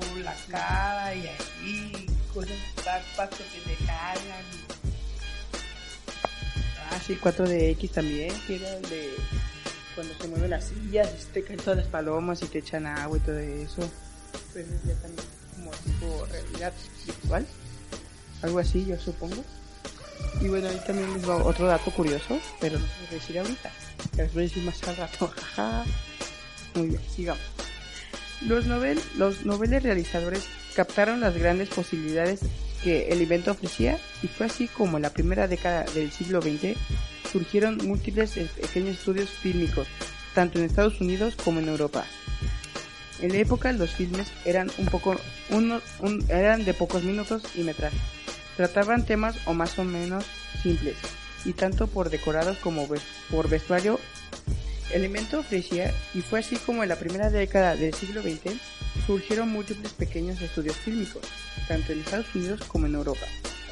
con 0.00 0.24
la 0.24 0.34
cara 0.50 1.14
y 1.14 1.26
así, 1.28 2.06
cosas, 2.32 2.56
pa- 2.84 3.00
pasos 3.16 3.44
que 3.52 3.60
te 3.74 3.76
jalan. 3.86 4.44
Ah, 6.90 6.98
sí, 7.06 7.16
4DX 7.20 7.90
también, 7.90 8.32
que 8.46 8.56
era 8.56 8.76
el 8.76 8.82
de 8.88 9.14
cuando 9.94 10.14
se 10.14 10.28
mueven 10.28 10.50
las 10.50 10.64
sillas, 10.64 11.28
te 11.32 11.42
caen 11.42 11.58
todas 11.58 11.78
las 11.78 11.86
palomas 11.86 12.42
y 12.42 12.46
te 12.46 12.58
echan 12.58 12.86
agua 12.86 13.16
y 13.16 13.20
todo 13.20 13.38
eso. 13.38 13.88
Pues 14.52 14.66
es 14.66 14.84
ya 14.84 14.94
también 14.94 15.26
como 15.54 15.70
tipo 15.70 16.26
realidad 16.26 16.72
virtual. 17.06 17.46
Algo 18.42 18.58
así, 18.58 18.84
yo 18.84 18.98
supongo. 18.98 19.44
Y 20.40 20.48
bueno, 20.48 20.68
ahí 20.68 20.80
también 20.86 21.12
les 21.14 21.28
va 21.28 21.36
otro 21.36 21.66
dato 21.66 21.90
curioso, 21.90 22.38
pero 22.60 22.78
no 22.78 22.86
se 22.86 22.92
voy 22.98 23.08
a 23.08 23.14
decir 23.14 23.38
ahorita. 23.38 23.70
Les 24.16 24.32
voy 24.32 24.42
a 24.42 24.46
decir 24.46 24.62
más 24.64 24.82
al 24.84 24.96
rato, 24.96 25.28
jaja. 25.36 25.84
Muy 26.74 26.88
bien, 26.88 27.00
sigamos. 27.14 27.42
Los, 28.42 28.66
novel, 28.66 29.00
los 29.16 29.46
noveles 29.46 29.82
realizadores 29.82 30.44
captaron 30.74 31.20
las 31.20 31.34
grandes 31.34 31.68
posibilidades 31.68 32.40
que 32.82 33.08
el 33.08 33.22
invento 33.22 33.52
ofrecía 33.52 33.98
y 34.22 34.28
fue 34.28 34.46
así 34.46 34.68
como 34.68 34.98
en 34.98 35.02
la 35.02 35.10
primera 35.10 35.48
década 35.48 35.84
del 35.94 36.10
siglo 36.12 36.42
XX 36.42 36.76
surgieron 37.38 37.78
múltiples 37.84 38.30
pequeños 38.30 38.96
estudios 38.96 39.28
fílmicos, 39.28 39.88
tanto 40.36 40.60
en 40.60 40.66
Estados 40.66 41.00
Unidos 41.00 41.34
como 41.44 41.58
en 41.58 41.68
Europa. 41.68 42.04
En 43.20 43.32
la 43.32 43.38
época 43.38 43.72
los 43.72 43.90
filmes 43.90 44.28
eran 44.44 44.70
un 44.78 44.86
poco 44.86 45.16
uno- 45.50 45.82
un- 45.98 46.24
eran 46.28 46.64
de 46.64 46.74
pocos 46.74 47.02
minutos 47.02 47.42
y 47.56 47.62
metraje. 47.64 47.96
Trataban 48.56 49.04
temas 49.04 49.34
o 49.46 49.52
más 49.52 49.76
o 49.80 49.84
menos 49.84 50.24
simples 50.62 50.94
y 51.44 51.54
tanto 51.54 51.88
por 51.88 52.08
decorados 52.08 52.56
como 52.58 52.86
por 53.30 53.48
vestuario 53.48 53.98
el 54.92 55.04
invento 55.04 55.40
ofrecía 55.40 55.92
y 56.14 56.20
fue 56.20 56.38
así 56.38 56.54
como 56.56 56.84
en 56.84 56.88
la 56.88 56.96
primera 56.96 57.30
década 57.30 57.74
del 57.74 57.92
siglo 57.94 58.22
XX 58.22 58.54
surgieron 59.08 59.48
múltiples 59.48 59.92
pequeños 59.92 60.40
estudios 60.40 60.76
fílmicos, 60.76 61.22
tanto 61.66 61.90
en 61.92 61.98
Estados 62.00 62.32
Unidos 62.32 62.60
como 62.68 62.86
en 62.86 62.94
Europa. 62.94 63.26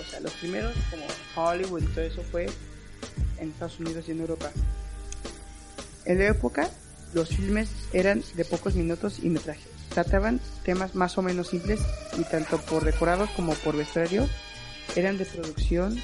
O 0.04 0.11
sea, 0.11 0.19
los 0.19 0.33
primeros 0.33 0.75
como 0.90 1.07
Hollywood 1.37 1.83
y 1.85 1.87
todo 1.87 2.04
eso 2.04 2.23
fue 2.33 2.47
en 3.42 3.50
Estados 3.50 3.78
Unidos 3.80 4.04
y 4.08 4.12
en 4.12 4.20
Europa. 4.20 4.50
En 6.04 6.18
la 6.18 6.28
época, 6.28 6.70
los 7.12 7.28
filmes 7.28 7.68
eran 7.92 8.22
de 8.34 8.44
pocos 8.44 8.75
minutos 8.75 9.18
y 9.22 9.28
metraje. 9.28 9.62
Trataban 9.90 10.40
temas 10.64 10.94
más 10.94 11.18
o 11.18 11.22
menos 11.22 11.49
simples 11.49 11.80
y 12.18 12.25
tanto 12.25 12.58
por 12.58 12.84
decorados 12.84 13.30
como 13.30 13.52
por 13.54 13.76
vestuario 13.76 14.28
eran 14.96 15.18
de 15.18 15.26
producción 15.26 16.00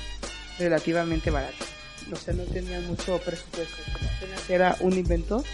relativamente 0.58 1.30
barata. 1.30 1.64
O 2.12 2.16
sea, 2.16 2.34
no 2.34 2.44
tenían 2.44 2.86
mucho 2.86 3.18
presupuesto. 3.18 3.76
Apenas 4.16 4.50
era 4.50 4.76
un 4.80 4.92
invento 4.94 5.44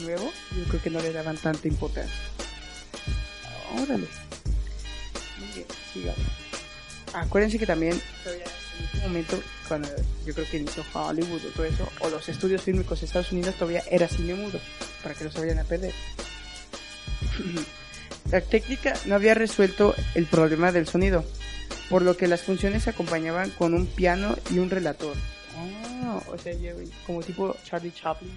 nuevo, 0.00 0.30
yo 0.56 0.64
creo 0.68 0.82
que 0.82 0.90
no 0.90 1.00
le 1.00 1.12
daban 1.12 1.36
tanta 1.36 1.68
importancia. 1.68 2.14
Órale. 3.74 4.06
Muy 5.38 5.48
bien, 5.54 5.66
sigamos. 5.92 6.20
Acuérdense 7.12 7.58
que 7.58 7.66
también 7.66 8.00
en 8.78 8.98
ese 8.98 9.08
momento, 9.08 9.42
cuando 9.68 9.88
yo 10.24 10.34
creo 10.34 10.46
que 10.48 10.58
inició 10.58 10.84
Hollywood 10.92 11.44
o 11.44 11.48
todo 11.50 11.64
eso, 11.66 11.88
o 12.00 12.08
los 12.08 12.28
estudios 12.28 12.62
fílmicos 12.62 13.00
de 13.00 13.06
Estados 13.06 13.32
Unidos 13.32 13.54
todavía 13.54 13.82
era 13.90 14.08
cine 14.08 14.34
mudo, 14.34 14.60
para 15.02 15.14
que 15.14 15.24
no 15.24 15.30
se 15.30 15.40
vayan 15.40 15.58
a 15.58 15.64
perder. 15.64 15.92
La 18.30 18.40
técnica 18.40 18.94
no 19.06 19.14
había 19.14 19.34
resuelto 19.34 19.94
el 20.14 20.26
problema 20.26 20.72
del 20.72 20.88
sonido, 20.88 21.24
por 21.88 22.02
lo 22.02 22.16
que 22.16 22.26
las 22.26 22.42
funciones 22.42 22.82
se 22.82 22.90
acompañaban 22.90 23.50
con 23.50 23.72
un 23.72 23.86
piano 23.86 24.36
y 24.50 24.58
un 24.58 24.68
relator. 24.68 25.14
Ah, 25.56 26.20
o 26.28 26.36
sea, 26.36 26.52
como 27.06 27.22
tipo 27.22 27.54
Charlie 27.64 27.92
Chaplin, 27.92 28.32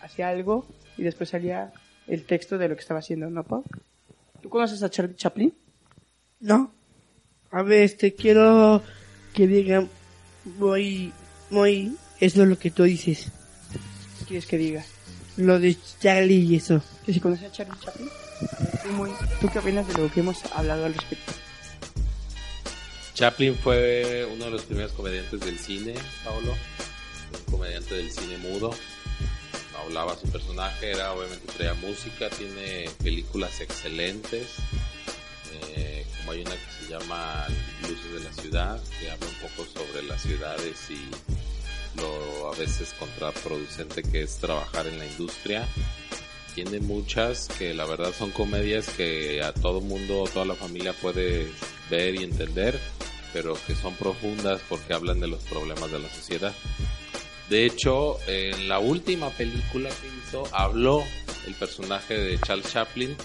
hacía 0.00 0.30
algo 0.30 0.66
y 0.96 1.02
después 1.02 1.28
salía 1.28 1.72
el 2.06 2.24
texto 2.24 2.56
de 2.56 2.68
lo 2.68 2.74
que 2.74 2.80
estaba 2.80 3.00
haciendo, 3.00 3.28
¿no, 3.28 3.44
Pau? 3.44 3.64
¿Tú 4.40 4.48
conoces 4.48 4.82
a 4.82 4.88
Charlie 4.88 5.14
Chaplin? 5.14 5.54
No. 6.40 6.72
A 7.50 7.62
ver, 7.62 7.82
este, 7.82 8.14
quiero 8.14 8.82
que 9.34 9.46
diga 9.46 9.84
muy, 10.58 11.12
muy, 11.50 11.96
eso 12.20 12.42
es 12.42 12.48
lo 12.48 12.58
que 12.58 12.70
tú 12.70 12.84
dices, 12.84 13.26
¿Qué 14.20 14.24
quieres 14.26 14.46
que 14.46 14.56
diga? 14.56 14.84
lo 15.36 15.58
de 15.58 15.76
Charlie 16.00 16.46
y 16.46 16.56
eso. 16.56 16.80
¿Que 17.04 17.12
si 17.12 17.20
conoces 17.20 17.48
a 17.48 17.52
Charlie 17.52 17.78
Chaplin? 17.84 18.08
Tú, 18.84 18.88
muy- 18.92 19.10
¿Tú 19.40 19.48
qué 19.52 19.58
opinas 19.58 19.86
de 19.88 19.94
lo 19.94 20.10
que 20.10 20.20
hemos 20.20 20.38
hablado 20.54 20.86
al 20.86 20.94
respecto? 20.94 21.32
Chaplin 23.14 23.56
fue 23.56 24.26
uno 24.32 24.46
de 24.46 24.50
los 24.52 24.62
primeros 24.62 24.92
comediantes 24.92 25.40
del 25.40 25.58
cine, 25.58 25.94
Paulo. 26.24 26.52
Un 26.52 27.52
comediante 27.52 27.94
del 27.94 28.10
cine 28.10 28.38
mudo. 28.38 28.74
Hablaba 29.84 30.16
su 30.16 30.28
personaje, 30.28 30.92
era 30.92 31.12
obviamente 31.12 31.52
traía 31.56 31.74
música, 31.74 32.30
tiene 32.30 32.88
películas 33.02 33.60
excelentes. 33.60 34.46
eh, 35.76 36.03
hay 36.30 36.42
una 36.42 36.52
que 36.52 36.84
se 36.84 36.90
llama 36.90 37.46
Luces 37.82 38.12
de 38.12 38.20
la 38.20 38.32
Ciudad, 38.32 38.82
que 39.00 39.10
habla 39.10 39.26
un 39.26 39.48
poco 39.48 39.68
sobre 39.72 40.02
las 40.04 40.22
ciudades 40.22 40.90
y 40.90 41.08
lo 41.96 42.52
a 42.52 42.56
veces 42.56 42.94
contraproducente 42.98 44.02
que 44.02 44.22
es 44.22 44.36
trabajar 44.38 44.86
en 44.86 44.98
la 44.98 45.06
industria. 45.06 45.68
Tiene 46.54 46.80
muchas 46.80 47.48
que 47.58 47.74
la 47.74 47.84
verdad 47.84 48.12
son 48.16 48.30
comedias 48.30 48.88
que 48.88 49.42
a 49.42 49.52
todo 49.52 49.80
mundo, 49.80 50.24
toda 50.32 50.44
la 50.44 50.54
familia 50.54 50.92
puede 50.92 51.48
ver 51.90 52.14
y 52.14 52.24
entender, 52.24 52.78
pero 53.32 53.56
que 53.66 53.74
son 53.74 53.94
profundas 53.94 54.60
porque 54.68 54.94
hablan 54.94 55.20
de 55.20 55.26
los 55.26 55.42
problemas 55.44 55.90
de 55.90 55.98
la 55.98 56.08
sociedad. 56.08 56.54
De 57.48 57.66
hecho, 57.66 58.18
en 58.26 58.68
la 58.68 58.78
última 58.78 59.30
película 59.30 59.90
que 59.90 60.06
hizo, 60.06 60.48
habló 60.52 61.02
el 61.46 61.54
personaje 61.54 62.14
de 62.14 62.38
Charles 62.40 62.72
Chaplin 62.72 63.16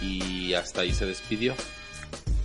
y 0.00 0.54
hasta 0.54 0.82
ahí 0.82 0.94
se 0.94 1.06
despidió. 1.06 1.54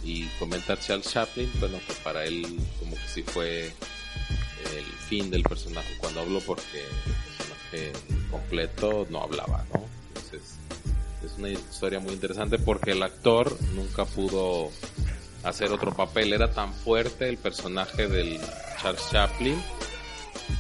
Y 0.06 0.26
comenta 0.40 0.80
Charles 0.80 1.08
Chaplin, 1.12 1.52
bueno, 1.60 1.80
que 1.88 1.94
para 2.04 2.26
él 2.26 2.46
como 2.80 2.96
que 2.96 3.08
sí 3.12 3.24
fue 3.24 3.66
el 3.66 4.86
fin 5.10 5.30
del 5.32 5.42
personaje 5.44 5.96
cuando 5.98 6.22
habló 6.22 6.40
porque 6.42 6.80
el 6.80 7.36
personaje 7.38 7.92
completo 8.32 9.08
no 9.10 9.24
hablaba, 9.24 9.66
¿no? 9.74 9.84
Entonces, 10.10 10.42
es 11.26 11.32
una 11.40 11.50
historia 11.50 12.00
muy 12.00 12.14
interesante 12.14 12.60
porque 12.60 12.92
el 12.92 13.02
actor 13.04 13.58
nunca 13.74 14.06
pudo 14.06 14.70
hacer 15.44 15.72
otro 15.72 15.92
papel, 15.94 16.34
era 16.34 16.52
tan 16.52 16.74
fuerte 16.74 17.28
el 17.28 17.38
personaje 17.38 18.08
del 18.08 18.40
Charles 18.82 19.02
Chaplin, 19.12 19.60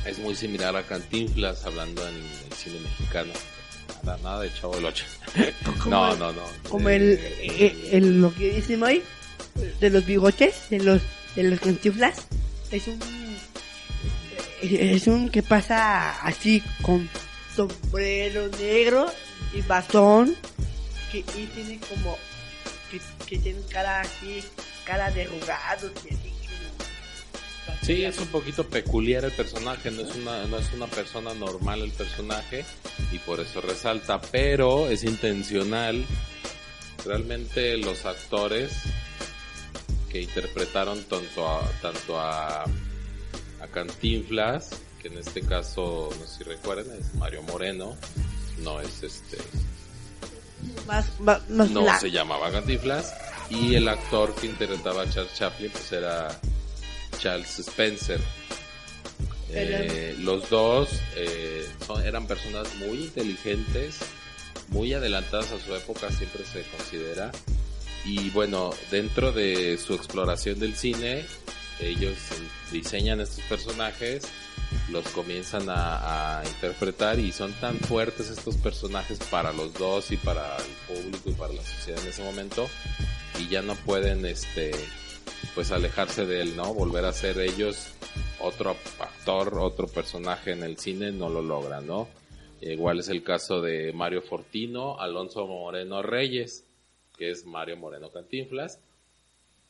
es 0.06 0.18
muy 0.20 0.36
similar 0.36 0.76
a 0.76 0.84
Cantinflas 0.84 1.66
hablando 1.66 2.08
en 2.08 2.16
el 2.16 2.54
cine 2.58 2.80
mexicano. 2.80 3.32
Nada, 4.04 4.18
nada 4.24 4.42
de 4.42 4.54
Chavo 4.54 4.76
del 4.76 4.86
Ocho. 4.86 5.06
No, 5.88 6.16
no, 6.16 6.32
no. 6.32 6.42
Como 6.70 6.90
Eh, 6.90 6.96
el, 6.96 7.52
el, 7.52 8.04
el- 8.06 8.22
lo 8.22 8.34
que 8.34 8.52
dice 8.54 8.78
Moy, 8.78 9.02
de 9.56 9.90
los 9.90 10.06
bigotes, 10.06 10.70
de 10.70 10.80
los, 10.80 11.02
de 11.36 11.44
los 11.44 11.60
cantiflas, 11.60 12.18
es 12.72 12.88
un, 12.88 13.00
es 14.62 15.08
un 15.08 15.30
que 15.30 15.42
pasa 15.44 16.12
así 16.22 16.62
con 16.82 17.10
sombrero 17.56 18.50
negro 18.60 19.06
y 19.54 19.62
bastón, 19.62 20.36
que 21.12 21.20
y 21.20 21.46
tiene 21.54 21.80
como, 21.80 22.18
que, 22.92 23.00
que 23.26 23.38
tiene 23.40 23.62
cara 23.70 24.02
así, 24.02 24.44
cara 24.84 25.10
de 25.12 25.24
arrugado, 25.24 25.90
y 26.04 26.14
así 26.14 26.30
como- 26.30 26.36
Sí, 27.82 28.04
es 28.04 28.18
un 28.20 28.28
poquito 28.28 28.68
peculiar 28.68 29.26
el 29.26 29.32
personaje, 29.32 29.92
no 29.92 30.02
es 30.02 30.16
una 30.16 30.46
no 30.48 30.58
es 30.58 30.74
una 30.74 30.88
persona 30.88 31.34
normal 31.36 31.82
el 31.82 31.92
personaje 31.92 32.66
y 33.12 33.20
por 33.20 33.40
eso 33.40 33.62
resalta, 33.62 34.20
pero 34.20 34.90
es 34.90 35.04
intencional. 35.04 36.04
Realmente 37.06 37.78
los 37.78 38.06
actores 38.06 38.72
que 40.16 40.22
interpretaron 40.22 41.04
tanto 41.04 41.46
a 41.46 41.70
tanto 41.82 42.18
a, 42.18 42.64
a 42.64 43.68
Cantinflas, 43.74 44.70
que 45.02 45.10
en 45.10 45.18
este 45.18 45.42
caso 45.42 46.10
no 46.18 46.26
sé 46.26 46.38
si 46.38 46.44
recuerdan, 46.46 46.98
es 46.98 47.14
Mario 47.16 47.44
Moreno, 47.44 47.98
no 48.64 48.80
es 48.80 49.04
este 49.04 49.38
más, 50.88 51.20
más, 51.20 51.50
más 51.50 51.70
no 51.70 52.00
se 52.00 52.12
llamaba 52.12 52.50
Cantinflas 52.50 53.14
y 53.50 53.76
el 53.76 53.90
actor 53.90 54.34
que 54.36 54.48
interpretaba 54.48 55.02
a 55.02 55.10
Charles 55.10 55.34
Chaplin 55.34 55.70
pues 55.70 55.92
era 55.92 56.40
Charles 57.20 57.60
Spencer. 57.60 58.22
Eh, 59.50 60.16
los 60.20 60.50
dos 60.50 60.90
eh, 61.18 61.68
son, 61.86 62.06
eran 62.06 62.26
personas 62.26 62.74
muy 62.76 63.00
inteligentes, 63.04 64.00
muy 64.70 64.94
adelantadas 64.94 65.52
a 65.52 65.60
su 65.60 65.76
época, 65.76 66.10
siempre 66.10 66.46
se 66.46 66.64
considera. 66.64 67.32
Y 68.06 68.30
bueno, 68.30 68.72
dentro 68.92 69.32
de 69.32 69.78
su 69.78 69.96
exploración 69.96 70.60
del 70.60 70.76
cine, 70.76 71.26
ellos 71.80 72.16
diseñan 72.72 73.20
estos 73.20 73.44
personajes, 73.46 74.28
los 74.92 75.08
comienzan 75.10 75.66
a, 75.70 76.44
interpretar 76.46 77.20
y 77.20 77.32
son 77.32 77.52
tan 77.54 77.78
fuertes 77.80 78.30
estos 78.30 78.58
personajes 78.58 79.20
para 79.32 79.52
los 79.54 79.74
dos 79.74 80.12
y 80.12 80.18
para 80.18 80.56
el 80.58 80.96
público 80.96 81.30
y 81.30 81.34
para 81.34 81.54
la 81.54 81.64
sociedad 81.64 82.02
en 82.02 82.10
ese 82.10 82.24
momento 82.24 82.68
y 83.40 83.48
ya 83.48 83.62
no 83.62 83.76
pueden 83.76 84.26
este 84.26 84.72
pues 85.54 85.72
alejarse 85.72 86.26
de 86.26 86.42
él, 86.42 86.56
¿no? 86.56 86.74
Volver 86.74 87.06
a 87.06 87.14
ser 87.14 87.40
ellos 87.40 87.88
otro 88.40 88.76
actor, 89.00 89.58
otro 89.58 89.88
personaje 89.88 90.52
en 90.52 90.64
el 90.64 90.78
cine 90.78 91.12
no 91.12 91.30
lo 91.30 91.42
logran, 91.42 91.88
¿no? 91.88 92.08
Igual 92.62 93.00
es 93.00 93.10
el 93.10 93.24
caso 93.24 93.62
de 93.62 93.92
Mario 93.94 94.22
Fortino, 94.22 95.00
Alonso 95.00 95.46
Moreno 95.48 96.02
Reyes, 96.02 96.66
que 97.18 97.32
es 97.32 97.46
Mario 97.46 97.78
Moreno 97.78 98.12
Cantinflas. 98.12 98.80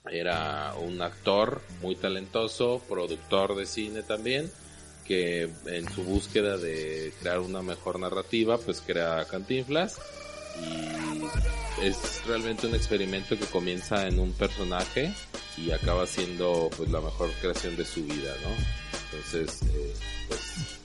Era 0.10 0.76
un 0.76 1.02
actor 1.02 1.62
muy 1.82 1.96
talentoso, 1.96 2.82
productor 2.88 3.56
de 3.56 3.66
cine 3.66 4.04
también, 4.04 4.52
que 5.06 5.50
en 5.66 5.92
su 5.92 6.04
búsqueda 6.04 6.58
de 6.58 7.14
crear 7.20 7.40
una 7.40 7.62
mejor 7.62 8.00
narrativa, 8.00 8.58
pues 8.58 8.82
crea 8.82 9.26
Cantinflas 9.26 10.00
y 10.62 11.86
es 11.86 12.26
realmente 12.26 12.68
un 12.68 12.76
experimento 12.76 13.38
que 13.38 13.46
comienza 13.46 14.08
en 14.08 14.20
un 14.20 14.32
personaje 14.34 15.14
y 15.58 15.72
acaba 15.72 16.06
siendo 16.06 16.70
pues 16.76 16.90
la 16.92 17.02
mejor 17.02 17.32
creación 17.42 17.76
de 17.76 17.86
su 17.86 18.04
vida, 18.06 18.34
¿no? 18.44 18.56
Entonces, 19.06 19.62
eh, 19.74 19.94
pues 20.28 20.80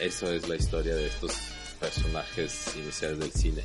eso 0.00 0.32
es 0.32 0.48
la 0.48 0.56
historia 0.56 0.94
de 0.94 1.06
estos 1.06 1.55
personajes 1.86 2.74
iniciales 2.76 3.18
del 3.18 3.32
cine. 3.32 3.62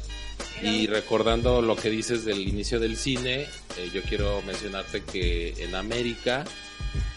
Y 0.62 0.86
recordando 0.86 1.62
lo 1.62 1.76
que 1.76 1.90
dices 1.90 2.24
del 2.24 2.48
inicio 2.48 2.80
del 2.80 2.96
cine, 2.96 3.48
eh, 3.78 3.90
yo 3.92 4.04
quiero 4.04 4.42
mencionarte 4.44 5.02
que 5.04 5.56
en 5.64 5.74
América 5.74 6.46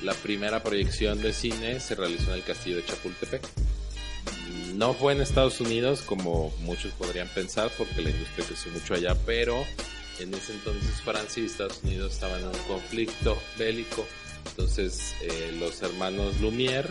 la 0.02 0.14
primera 0.14 0.62
proyección 0.62 1.20
de 1.20 1.32
cine 1.34 1.78
se 1.80 1.94
realizó 1.94 2.30
en 2.30 2.36
el 2.36 2.42
castillo 2.42 2.76
de 2.76 2.86
Chapultepec. 2.86 3.42
No 4.76 4.94
fue 4.94 5.12
en 5.12 5.20
Estados 5.20 5.60
Unidos 5.60 6.00
como 6.00 6.52
muchos 6.60 6.92
podrían 6.92 7.28
pensar 7.28 7.70
porque 7.76 8.00
la 8.00 8.10
industria 8.10 8.46
creció 8.46 8.72
mucho 8.72 8.94
allá, 8.94 9.14
pero 9.26 9.64
en 10.20 10.32
ese 10.32 10.52
entonces 10.52 11.02
Francia 11.02 11.42
y 11.42 11.46
Estados 11.46 11.80
Unidos 11.82 12.14
estaban 12.14 12.40
en 12.40 12.48
un 12.48 12.58
conflicto 12.66 13.38
bélico. 13.58 14.06
Entonces 14.46 15.14
eh, 15.22 15.56
los 15.58 15.82
hermanos 15.82 16.40
Lumière 16.40 16.90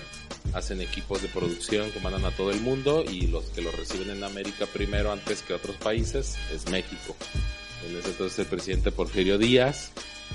hacen 0.53 0.81
equipos 0.81 1.21
de 1.21 1.29
producción 1.29 1.89
que 1.91 1.99
mandan 1.99 2.25
a 2.25 2.31
todo 2.31 2.51
el 2.51 2.59
mundo 2.61 3.03
y 3.09 3.27
los 3.27 3.45
que 3.45 3.61
lo 3.61 3.71
reciben 3.71 4.09
en 4.09 4.23
América 4.23 4.65
primero 4.65 5.11
antes 5.11 5.41
que 5.41 5.53
otros 5.53 5.75
países 5.77 6.37
es 6.53 6.69
México. 6.69 7.15
En 7.87 7.97
ese 7.97 8.09
entonces 8.09 8.39
el 8.39 8.45
presidente 8.45 8.91
Porfirio 8.91 9.37
Díaz 9.37 9.91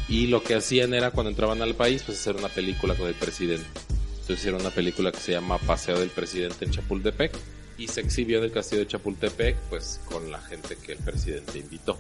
y 0.09 0.27
lo 0.27 0.43
que 0.43 0.55
hacían 0.55 0.95
era 0.95 1.11
cuando 1.11 1.31
entraban 1.31 1.63
al 1.63 1.75
país 1.75 2.03
pues 2.05 2.19
hacer 2.19 2.37
una 2.37 2.49
película 2.49 2.95
con 2.95 3.09
el 3.09 3.15
presidente. 3.15 3.67
Entonces 3.89 4.39
hicieron 4.39 4.61
una 4.61 4.71
película 4.71 5.13
que 5.13 5.21
se 5.21 5.33
llama 5.33 5.59
Paseo 5.59 5.99
del 5.99 6.11
Presidente 6.11 6.65
en 6.65 6.71
Chapultepec 6.71 7.33
y 7.79 7.89
se 7.89 8.01
exhibió 8.01 8.39
en 8.39 8.45
el 8.45 8.53
castillo 8.53 8.83
de 8.83 8.89
Chapultepec 8.89 9.57
pues 9.71 10.01
con 10.05 10.31
la 10.31 10.41
gente 10.41 10.77
que 10.77 10.93
el 10.93 10.99
presidente 10.99 11.59
invitó. 11.59 11.99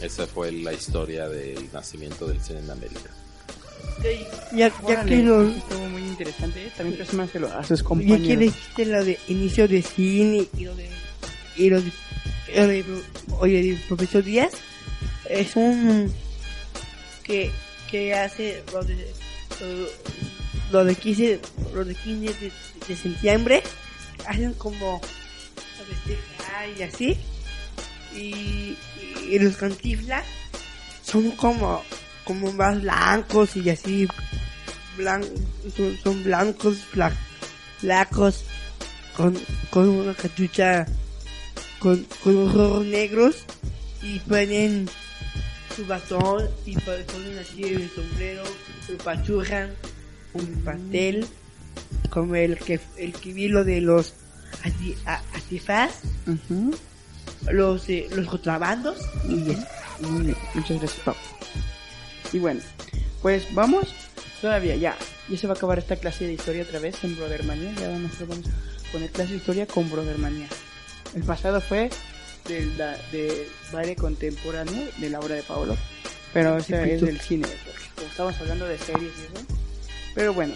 Esa 0.00 0.26
fue 0.26 0.50
la 0.50 0.72
historia 0.72 1.28
del 1.28 1.70
nacimiento 1.72 2.26
del 2.26 2.40
cine 2.40 2.60
en 2.60 2.70
América. 2.70 3.10
Ya, 4.52 4.70
ya 4.86 5.04
que 5.04 5.16
lo, 5.22 5.48
Estuvo 5.48 5.88
muy 5.88 6.02
interesante. 6.02 6.66
¿eh? 6.66 6.72
También 6.76 6.96
presúmanselo 6.98 7.46
a 7.52 7.62
sus 7.64 7.78
ya 7.80 7.84
que 7.84 7.88
compañeros. 7.88 8.38
dijiste 8.40 8.86
lo 8.86 9.04
de 9.04 9.18
inicio 9.28 9.68
de 9.68 9.82
cine 9.82 10.46
y 10.58 10.64
lo 10.64 10.74
de, 10.74 10.88
y 11.56 11.70
lo 11.70 11.80
de, 11.80 11.92
lo 12.54 12.66
de- 12.66 12.84
oye, 13.38 13.60
el 13.70 13.76
profesor 13.88 14.22
Díaz, 14.24 14.52
es 15.30 15.56
un, 15.56 16.12
que, 17.22 17.50
que 17.90 18.14
hace 18.14 18.62
lo 18.72 18.82
de, 18.82 19.12
lo, 19.60 19.88
lo 20.80 20.84
de 20.84 20.94
15, 20.96 21.40
lo 21.74 21.84
de 21.84 21.94
15 21.94 22.34
de, 22.40 22.52
de 22.88 22.96
septiembre, 22.96 23.62
hacen 24.26 24.52
como 24.54 24.96
a 24.96 25.84
festejar 25.84 26.68
y 26.78 26.82
así, 26.82 27.16
y, 28.14 28.76
y 29.30 29.38
los 29.38 29.56
cantiflas 29.56 30.24
son 31.04 31.30
como, 31.32 31.82
como 32.24 32.52
más 32.52 32.80
blancos 32.82 33.56
y 33.56 33.68
así, 33.70 34.06
blan, 34.96 35.22
son, 35.76 35.98
son 36.02 36.22
blancos, 36.24 36.78
flacos, 37.80 38.44
con, 39.16 39.38
con 39.70 39.88
una 39.88 40.14
cachucha, 40.14 40.86
con, 41.78 42.04
con 42.22 42.48
ojos 42.48 42.84
negros, 42.86 43.36
y 44.02 44.18
ponen 44.20 44.88
su 45.76 45.86
bastón, 45.86 46.48
y 46.66 46.74
po- 46.76 46.92
ponen 47.12 47.38
así 47.38 47.64
el 47.64 47.90
sombrero, 47.90 48.42
se 48.86 48.94
pachurran, 48.94 49.70
un 50.34 50.46
pastel, 50.64 51.26
como 52.10 52.34
el 52.36 52.58
que 52.58 52.80
el 52.98 53.12
que 53.12 53.32
vi 53.32 53.48
lo 53.48 53.64
de 53.64 53.80
los 53.80 54.14
anti- 54.64 54.96
a- 55.06 55.22
antifaz, 55.34 55.90
Ujú. 56.26 56.74
los 57.50 57.88
eh, 57.88 58.06
los 58.12 58.26
contrabandos 58.28 58.98
y 59.28 59.50
eso. 59.52 59.66
Muy 60.00 60.22
bien, 60.26 60.36
muchas 60.54 60.78
gracias, 60.78 61.00
Pau. 61.04 61.14
Y 62.32 62.38
bueno, 62.38 62.60
pues 63.20 63.52
vamos, 63.54 63.94
todavía 64.40 64.74
ya, 64.76 64.96
ya 65.28 65.38
se 65.38 65.46
va 65.46 65.54
a 65.54 65.56
acabar 65.56 65.78
esta 65.78 65.96
clase 65.96 66.26
de 66.26 66.32
historia 66.32 66.62
otra 66.62 66.78
vez 66.78 67.02
en 67.04 67.16
Brothermania, 67.16 67.72
ya 67.78 67.88
vamos, 67.88 68.12
a 68.20 68.92
poner 68.92 69.10
clase 69.10 69.32
de 69.32 69.36
historia 69.38 69.66
con 69.66 69.90
Brothermania. 69.90 70.48
El 71.14 71.22
pasado 71.24 71.60
fue 71.60 71.90
de 72.48 72.66
la, 72.76 72.96
de 73.12 73.48
baile 73.72 73.96
contemporáneo 73.96 74.88
de 74.96 75.10
la 75.10 75.20
obra 75.20 75.34
de 75.34 75.42
Paolo, 75.42 75.76
pero 76.32 76.56
es 76.56 76.68
del 76.68 77.20
cine, 77.20 77.46
porque 77.64 77.82
como 77.96 78.08
estamos 78.08 78.40
hablando 78.40 78.66
de 78.66 78.78
series 78.78 79.12
y 79.18 79.36
eso. 79.36 79.46
Pero 80.14 80.32
bueno, 80.32 80.54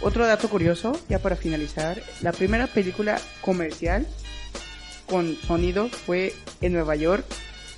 otro 0.00 0.26
dato 0.26 0.48
curioso, 0.48 0.98
ya 1.08 1.18
para 1.18 1.36
finalizar, 1.36 2.02
la 2.20 2.32
primera 2.32 2.66
película 2.66 3.18
comercial 3.40 4.06
con 5.06 5.36
sonido 5.36 5.88
fue 5.88 6.34
en 6.60 6.74
Nueva 6.74 6.96
York 6.96 7.24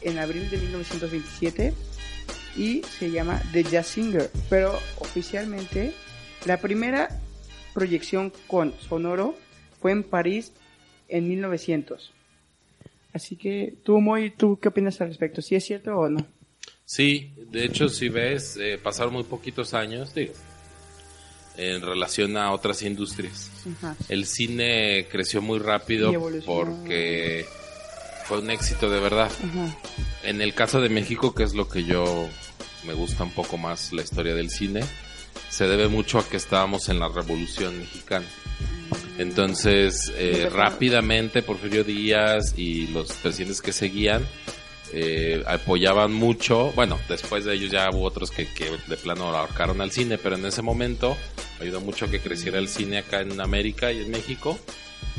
en 0.03 0.19
abril 0.19 0.51
de 0.51 0.59
1927 0.59 1.75
y 2.59 2.83
se 2.83 3.11
llama 3.11 3.41
The 3.53 3.63
Jazz 3.63 3.87
Singer, 3.87 4.31
pero 4.51 4.77
oficialmente 4.99 5.95
la 6.45 6.57
primera 6.59 7.09
proyección 7.73 8.33
con 8.49 8.75
sonoro 8.81 9.37
fue 9.81 9.93
en 9.93 10.03
París 10.03 10.53
en 11.09 11.29
1900. 11.29 12.13
Así 13.13 13.37
que 13.37 13.75
tú, 13.85 14.01
Moy, 14.01 14.31
¿tú 14.31 14.59
qué 14.61 14.69
opinas 14.69 15.01
al 15.01 15.09
respecto? 15.09 15.41
¿Si 15.41 15.55
es 15.55 15.65
cierto 15.65 15.97
o 15.97 16.09
no? 16.09 16.27
Sí, 16.85 17.33
de 17.51 17.65
hecho, 17.65 17.89
si 17.89 18.09
ves, 18.09 18.57
eh, 18.61 18.79
pasaron 18.83 19.13
muy 19.13 19.25
poquitos 19.25 19.75
años, 19.75 20.15
digo, 20.15 20.33
en 21.57 21.81
relación 21.83 22.37
a 22.37 22.53
otras 22.53 22.83
industrias. 22.83 23.51
Ajá. 23.79 23.97
El 24.09 24.27
cine 24.27 25.07
creció 25.11 25.43
muy 25.43 25.59
rápido 25.59 26.13
porque 26.45 27.47
fue 28.25 28.41
un 28.41 28.51
éxito 28.51 28.91
de 28.91 29.01
verdad. 29.01 29.31
Ajá. 29.31 29.77
En 30.25 30.41
el 30.41 30.55
caso 30.55 30.81
de 30.81 30.89
México, 30.89 31.35
que 31.35 31.45
es 31.45 31.55
lo 31.55 31.69
que 31.69 31.85
yo 31.85 32.29
me 32.85 32.95
gusta 32.95 33.25
un 33.25 33.33
poco 33.33 33.57
más 33.59 33.93
la 33.93 34.03
historia 34.03 34.35
del 34.35 34.51
cine, 34.51 34.83
se 35.49 35.67
debe 35.67 35.89
mucho 35.89 36.19
a 36.19 36.29
que 36.29 36.37
estábamos 36.37 36.89
en 36.89 36.99
la 36.99 37.09
Revolución 37.09 37.79
Mexicana. 37.79 38.27
Entonces, 39.19 40.13
eh, 40.17 40.49
rápidamente 40.53 41.43
Porfirio 41.43 41.83
Díaz 41.83 42.55
y 42.57 42.87
los 42.89 43.13
presidentes 43.15 43.61
que 43.61 43.73
seguían 43.73 44.25
eh, 44.93 45.43
apoyaban 45.47 46.13
mucho. 46.13 46.73
Bueno, 46.75 46.99
después 47.09 47.45
de 47.45 47.55
ellos 47.55 47.71
ya 47.71 47.91
hubo 47.91 48.05
otros 48.05 48.31
que, 48.31 48.47
que 48.47 48.71
de 48.87 48.97
plano 48.97 49.25
ahorcaron 49.37 49.81
al 49.81 49.91
cine, 49.91 50.19
pero 50.19 50.37
en 50.37 50.47
ese 50.47 50.63
momento 50.63 51.17
ayudó 51.61 51.81
mucho 51.81 52.07
a 52.07 52.11
que 52.11 52.21
creciera 52.21 52.59
el 52.59 52.69
cine 52.69 52.99
acá 52.99 53.21
en 53.21 53.41
América 53.41 53.93
y 53.93 54.01
en 54.01 54.11
México, 54.11 54.59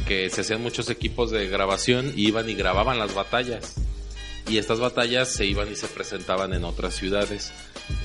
que 0.08 0.30
se 0.30 0.42
hacían 0.42 0.62
muchos 0.62 0.90
equipos 0.90 1.30
de 1.30 1.48
grabación 1.48 2.14
y 2.16 2.28
iban 2.28 2.50
y 2.50 2.56
grababan 2.56 2.98
las 2.98 3.14
batallas. 3.14 3.76
Y 4.50 4.58
estas 4.58 4.80
batallas 4.80 5.32
se 5.32 5.46
iban 5.46 5.72
y 5.72 5.76
se 5.76 5.88
presentaban 5.88 6.54
en 6.54 6.64
otras 6.66 6.96
ciudades. 6.96 7.52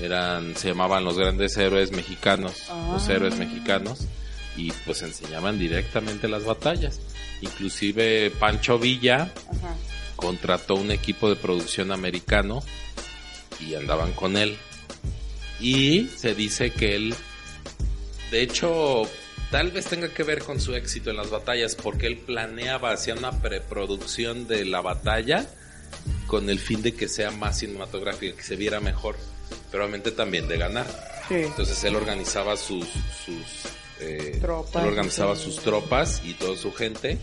Eran, 0.01 0.55
se 0.55 0.69
llamaban 0.69 1.03
los 1.03 1.17
grandes 1.17 1.57
héroes 1.57 1.91
mexicanos, 1.91 2.69
los 2.91 3.07
Ah. 3.09 3.13
héroes 3.13 3.35
mexicanos, 3.37 4.01
y 4.55 4.71
pues 4.85 5.01
enseñaban 5.01 5.57
directamente 5.57 6.27
las 6.27 6.45
batallas. 6.45 6.99
Inclusive 7.41 8.31
Pancho 8.39 8.77
Villa 8.79 9.33
Ajá. 9.51 9.75
contrató 10.15 10.75
un 10.75 10.91
equipo 10.91 11.29
de 11.29 11.35
producción 11.35 11.91
americano 11.91 12.63
y 13.59 13.73
andaban 13.75 14.11
con 14.13 14.37
él. 14.37 14.57
Y 15.59 16.07
se 16.15 16.35
dice 16.35 16.69
que 16.71 16.95
él, 16.95 17.15
de 18.29 18.41
hecho, 18.43 19.01
tal 19.51 19.71
vez 19.71 19.85
tenga 19.87 20.09
que 20.13 20.23
ver 20.23 20.43
con 20.43 20.59
su 20.61 20.75
éxito 20.75 21.09
en 21.09 21.17
las 21.17 21.29
batallas, 21.31 21.75
porque 21.75 22.05
él 22.07 22.17
planeaba, 22.17 22.91
hacía 22.91 23.15
una 23.15 23.31
preproducción 23.41 24.47
de 24.47 24.65
la 24.65 24.81
batalla 24.81 25.47
con 26.27 26.49
el 26.49 26.59
fin 26.59 26.81
de 26.81 26.93
que 26.93 27.07
sea 27.07 27.31
más 27.31 27.59
cinematográfica, 27.59 28.35
que 28.35 28.43
se 28.43 28.55
viera 28.55 28.79
mejor, 28.79 29.15
pero 29.71 29.83
obviamente 29.83 30.11
también 30.11 30.47
de 30.47 30.57
ganar. 30.57 30.87
Sí. 31.27 31.35
Entonces 31.35 31.83
él 31.83 31.95
organizaba 31.95 32.57
sus, 32.57 32.87
sus 33.25 33.71
eh, 33.99 34.37
Tropas, 34.41 34.83
él 34.83 34.89
organizaba 34.89 35.35
sí. 35.35 35.43
sus 35.43 35.59
tropas 35.59 36.21
y 36.23 36.33
toda 36.33 36.55
su 36.57 36.71
gente 36.73 37.17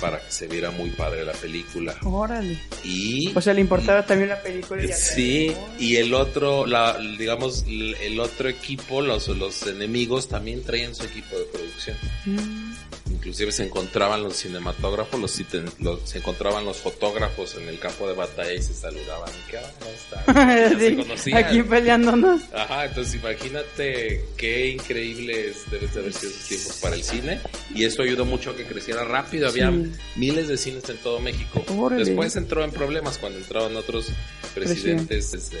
para 0.00 0.20
que 0.20 0.30
se 0.32 0.46
viera 0.48 0.70
muy 0.70 0.90
padre 0.90 1.24
la 1.24 1.32
película. 1.32 1.96
Órale. 2.02 2.58
Y 2.84 3.32
O 3.36 3.40
sea, 3.40 3.54
le 3.54 3.60
importaba 3.60 4.04
también 4.04 4.28
la 4.30 4.42
película. 4.42 4.82
y 4.84 4.88
sí, 4.92 5.52
y 5.78 5.96
el 5.96 6.12
otro, 6.14 6.66
la, 6.66 6.98
digamos, 7.18 7.64
el 7.68 8.18
otro 8.20 8.48
equipo, 8.48 9.00
los, 9.00 9.28
los 9.28 9.66
enemigos 9.66 10.28
también 10.28 10.62
traían 10.64 10.94
su 10.94 11.04
equipo 11.04 11.38
de 11.38 11.44
producción. 11.44 11.96
Mm. 12.26 12.72
Inclusive 13.12 13.52
se 13.52 13.64
encontraban 13.64 14.22
los 14.24 14.36
cinematógrafos, 14.36 15.20
los, 15.20 15.40
los- 15.78 16.00
se 16.08 16.18
encontraban 16.18 16.64
los 16.64 16.78
fotógrafos 16.78 17.54
en 17.56 17.68
el 17.68 17.78
campo 17.78 18.08
de 18.08 18.14
batalla 18.14 18.52
y 18.52 18.60
se 18.62 18.74
saludaban. 18.74 19.30
¿Y 19.46 19.50
¿Qué 19.50 19.58
onda? 19.58 21.16
Sí. 21.22 21.32
Aquí 21.32 21.62
peleándonos. 21.62 22.40
Ajá, 22.52 22.86
entonces 22.86 23.14
imagínate 23.14 24.24
qué 24.36 24.70
increíbles 24.70 25.70
deben 25.70 25.92
de 25.92 26.00
haber 26.00 26.12
sido 26.12 26.32
esos 26.32 26.48
tiempos 26.48 26.78
para 26.82 26.96
el 26.96 27.02
cine. 27.04 27.40
Y 27.74 27.84
eso 27.84 28.02
ayudó 28.02 28.24
mucho 28.24 28.50
a 28.50 28.56
que 28.56 28.64
creciera 28.64 29.04
rápido. 29.04 29.48
Había 29.48 29.70
Sí. 29.70 29.81
Miles 30.16 30.48
de 30.48 30.56
cines 30.56 30.88
en 30.88 30.98
todo 30.98 31.20
México. 31.20 31.64
Órale. 31.76 32.04
Después 32.04 32.36
entró 32.36 32.64
en 32.64 32.70
problemas 32.70 33.18
cuando 33.18 33.38
entraron 33.38 33.76
otros 33.76 34.10
presidentes 34.54 35.34
este, 35.34 35.56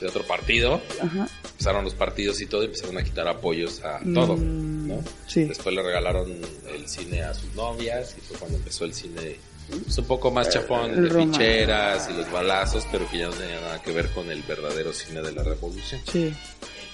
de 0.00 0.06
otro 0.06 0.24
partido. 0.24 0.80
Ajá. 1.00 1.28
Empezaron 1.52 1.84
los 1.84 1.94
partidos 1.94 2.40
y 2.40 2.46
todo 2.46 2.62
y 2.62 2.66
empezaron 2.66 2.98
a 2.98 3.04
quitar 3.04 3.28
apoyos 3.28 3.82
a 3.84 4.00
todo. 4.12 4.36
Mm, 4.36 4.88
¿no? 4.88 5.04
sí. 5.26 5.44
Después 5.44 5.74
le 5.74 5.82
regalaron 5.82 6.30
el 6.74 6.88
cine 6.88 7.22
a 7.22 7.34
sus 7.34 7.54
novias 7.54 8.14
y 8.18 8.20
fue 8.20 8.38
cuando 8.38 8.58
empezó 8.58 8.84
el 8.84 8.94
cine 8.94 9.36
pues, 9.68 9.96
un 9.98 10.04
poco 10.04 10.30
más 10.30 10.50
chapón, 10.50 10.90
El 10.90 11.08
de 11.08 11.24
ficheras 11.24 12.08
y 12.10 12.16
los 12.16 12.30
balazos, 12.30 12.86
pero 12.90 13.08
que 13.08 13.18
ya 13.18 13.26
no 13.26 13.32
tenía 13.32 13.60
nada 13.60 13.82
que 13.82 13.92
ver 13.92 14.10
con 14.10 14.30
el 14.30 14.42
verdadero 14.42 14.92
cine 14.92 15.22
de 15.22 15.32
la 15.32 15.42
revolución. 15.42 16.00
Sí. 16.10 16.32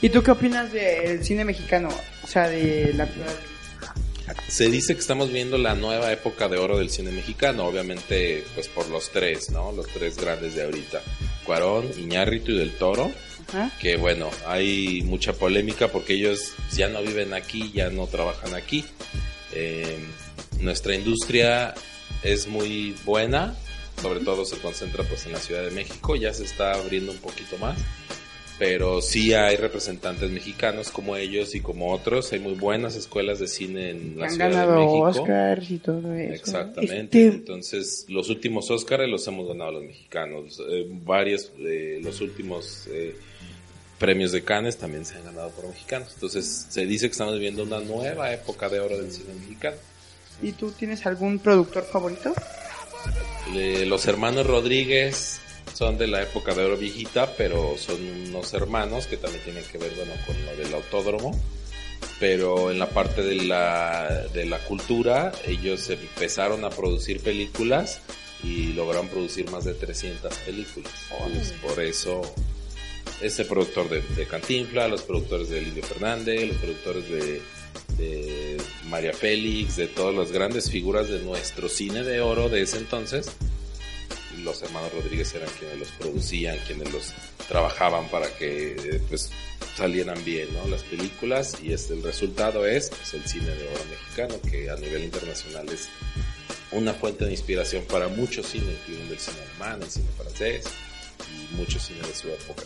¿Y 0.02 0.08
tú 0.08 0.22
qué 0.22 0.30
opinas 0.30 0.72
del 0.72 1.24
cine 1.24 1.44
mexicano? 1.44 1.88
O 2.22 2.26
sea, 2.26 2.48
de 2.48 2.92
la 2.94 3.04
actual. 3.04 3.28
Se 4.50 4.68
dice 4.68 4.94
que 4.94 5.00
estamos 5.00 5.30
viendo 5.30 5.58
la 5.58 5.76
nueva 5.76 6.10
época 6.12 6.48
de 6.48 6.58
oro 6.58 6.76
del 6.76 6.90
cine 6.90 7.12
mexicano, 7.12 7.66
obviamente 7.66 8.44
pues 8.54 8.66
por 8.66 8.88
los 8.88 9.10
tres, 9.10 9.50
¿no? 9.50 9.70
Los 9.70 9.86
tres 9.86 10.16
grandes 10.16 10.56
de 10.56 10.64
ahorita. 10.64 11.02
Cuarón, 11.44 11.88
Iñárritu 11.96 12.50
y 12.50 12.58
Del 12.58 12.72
Toro, 12.72 13.12
Ajá. 13.48 13.70
que 13.80 13.96
bueno, 13.96 14.28
hay 14.46 15.02
mucha 15.02 15.34
polémica 15.34 15.88
porque 15.88 16.14
ellos 16.14 16.52
ya 16.72 16.88
no 16.88 17.00
viven 17.00 17.32
aquí, 17.32 17.70
ya 17.72 17.90
no 17.90 18.08
trabajan 18.08 18.54
aquí. 18.54 18.84
Eh, 19.52 19.98
nuestra 20.58 20.96
industria 20.96 21.72
es 22.24 22.48
muy 22.48 22.96
buena, 23.04 23.54
sobre 24.02 24.18
todo 24.20 24.44
se 24.44 24.58
concentra 24.58 25.04
pues 25.04 25.26
en 25.26 25.32
la 25.32 25.38
Ciudad 25.38 25.62
de 25.62 25.70
México, 25.70 26.16
ya 26.16 26.34
se 26.34 26.42
está 26.44 26.72
abriendo 26.74 27.12
un 27.12 27.18
poquito 27.18 27.56
más, 27.58 27.78
pero 28.60 29.00
sí 29.00 29.32
hay 29.32 29.56
representantes 29.56 30.30
mexicanos 30.30 30.90
como 30.90 31.16
ellos 31.16 31.54
y 31.54 31.60
como 31.60 31.90
otros, 31.94 32.30
hay 32.34 32.40
muy 32.40 32.52
buenas 32.52 32.94
escuelas 32.94 33.38
de 33.38 33.48
cine 33.48 33.88
en 33.88 34.18
la 34.18 34.26
Han 34.26 34.30
Ciudad 34.32 34.48
de 34.50 34.54
ganado 34.54 34.80
México. 35.06 35.22
Oscars 35.22 35.70
y 35.70 35.78
todo 35.78 36.12
eso. 36.14 36.34
Exactamente. 36.34 37.24
Este- 37.26 37.26
Entonces, 37.38 38.04
los 38.08 38.28
últimos 38.28 38.70
Óscares 38.70 39.08
los 39.08 39.26
hemos 39.26 39.48
ganado 39.48 39.72
los 39.72 39.84
mexicanos. 39.84 40.60
Eh, 40.70 40.86
varios, 40.90 41.50
eh, 41.58 42.00
los 42.02 42.20
últimos 42.20 42.86
eh, 42.92 43.16
premios 43.98 44.30
de 44.32 44.44
Cannes 44.44 44.76
también 44.76 45.06
se 45.06 45.16
han 45.16 45.24
ganado 45.24 45.48
por 45.52 45.66
mexicanos. 45.66 46.10
Entonces, 46.12 46.66
se 46.68 46.84
dice 46.84 47.06
que 47.06 47.12
estamos 47.12 47.32
viviendo 47.32 47.62
una 47.62 47.80
nueva 47.80 48.30
época 48.30 48.68
de 48.68 48.78
oro 48.78 48.98
del 48.98 49.10
cine 49.10 49.32
mexicano. 49.40 49.76
¿Y 50.42 50.52
tú 50.52 50.70
tienes 50.72 51.06
algún 51.06 51.38
productor 51.38 51.84
favorito? 51.84 52.34
Eh, 53.54 53.86
los 53.86 54.06
hermanos 54.06 54.46
Rodríguez 54.46 55.40
son 55.74 55.98
de 55.98 56.06
la 56.06 56.22
época 56.22 56.54
de 56.54 56.64
oro 56.64 56.76
viejita, 56.76 57.34
pero 57.36 57.76
son 57.78 58.02
unos 58.28 58.52
hermanos 58.54 59.06
que 59.06 59.16
también 59.16 59.42
tienen 59.44 59.64
que 59.64 59.78
ver, 59.78 59.92
bueno, 59.96 60.12
con 60.26 60.36
lo 60.44 60.56
del 60.56 60.74
autódromo. 60.74 61.38
Pero 62.18 62.70
en 62.70 62.78
la 62.78 62.88
parte 62.90 63.22
de 63.22 63.44
la, 63.44 64.26
de 64.32 64.44
la 64.46 64.58
cultura, 64.58 65.32
ellos 65.46 65.88
empezaron 65.88 66.64
a 66.64 66.70
producir 66.70 67.20
películas 67.20 68.00
y 68.42 68.72
lograron 68.72 69.08
producir 69.08 69.50
más 69.50 69.64
de 69.64 69.74
300 69.74 70.34
películas. 70.38 70.92
Entonces, 71.26 71.52
por 71.62 71.80
eso, 71.82 72.22
ese 73.20 73.44
productor 73.44 73.88
de, 73.88 74.02
de 74.02 74.26
Cantinfla, 74.26 74.88
los 74.88 75.02
productores 75.02 75.48
de 75.48 75.62
Lidio 75.62 75.82
Fernández, 75.82 76.48
los 76.48 76.56
productores 76.58 77.08
de, 77.08 77.42
de 77.96 78.56
María 78.88 79.12
Félix, 79.12 79.76
de 79.76 79.88
todas 79.88 80.14
las 80.14 80.32
grandes 80.32 80.70
figuras 80.70 81.08
de 81.08 81.20
nuestro 81.20 81.68
cine 81.68 82.02
de 82.02 82.20
oro 82.20 82.48
de 82.48 82.62
ese 82.62 82.78
entonces, 82.78 83.30
los 84.40 84.62
hermanos 84.62 84.92
Rodríguez 84.92 85.34
eran 85.34 85.48
quienes 85.58 85.78
los 85.78 85.88
producían, 85.92 86.58
quienes 86.66 86.92
los 86.92 87.12
trabajaban 87.48 88.08
para 88.08 88.28
que 88.36 88.72
eh, 88.72 89.00
pues 89.08 89.30
salieran 89.76 90.22
bien 90.24 90.48
¿no? 90.54 90.66
las 90.68 90.82
películas 90.82 91.56
y 91.62 91.72
este, 91.72 91.94
el 91.94 92.02
resultado 92.02 92.66
es 92.66 92.90
pues, 92.90 93.14
el 93.14 93.24
cine 93.26 93.46
de 93.54 93.68
oro 93.68 93.84
mexicano 93.90 94.34
que 94.50 94.70
a 94.70 94.76
nivel 94.76 95.04
internacional 95.04 95.68
es 95.68 95.88
una 96.72 96.92
fuente 96.94 97.24
de 97.24 97.32
inspiración 97.32 97.84
para 97.84 98.08
mucho 98.08 98.42
cine, 98.42 98.72
incluyendo 98.80 99.14
el 99.14 99.20
cine 99.20 99.38
alemán, 99.50 99.82
el 99.82 99.90
cine 99.90 100.06
francés 100.16 100.64
y 101.52 101.54
mucho 101.56 101.80
cine 101.80 102.00
de 102.06 102.14
su 102.14 102.28
época. 102.28 102.62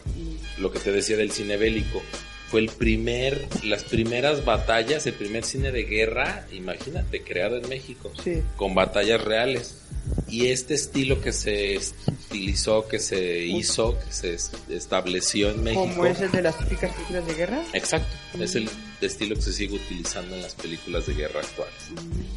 Lo 0.59 0.71
que 0.71 0.79
te 0.79 0.93
decía 0.93 1.17
del 1.17 1.31
cine 1.31 1.57
bélico 1.57 2.03
fue 2.51 2.61
el 2.61 2.69
primer, 2.69 3.47
las 3.65 3.83
primeras 3.85 4.45
batallas, 4.45 5.07
el 5.07 5.15
primer 5.15 5.45
cine 5.45 5.73
de 5.73 5.85
guerra, 5.85 6.47
imagínate, 6.53 7.23
creado 7.23 7.57
en 7.57 7.69
México, 7.69 8.13
Sí. 8.23 8.43
con 8.57 8.75
batallas 8.75 9.23
reales. 9.25 9.79
Y 10.35 10.49
este 10.49 10.75
estilo 10.75 11.21
que 11.21 11.33
se 11.33 11.79
utilizó, 12.09 12.89
que 12.89 12.99
se 12.99 13.45
hizo, 13.47 13.97
que 14.01 14.13
se 14.13 14.35
es- 14.35 14.51
estableció 14.69 15.51
en 15.51 15.63
México. 15.63 15.83
Como 15.83 16.07
es 16.07 16.21
el 16.21 16.31
de 16.33 16.43
las 16.43 16.59
típicas 16.59 16.93
películas 16.93 17.27
de 17.29 17.35
guerra. 17.35 17.63
Exacto, 17.73 18.17
es 18.41 18.57
el 18.57 18.69
estilo 19.01 19.37
que 19.37 19.43
se 19.43 19.53
sigue 19.53 19.75
utilizando 19.77 20.35
en 20.35 20.43
las 20.43 20.55
películas 20.55 21.07
de 21.07 21.15
guerra 21.15 21.39
actuales. 21.41 21.75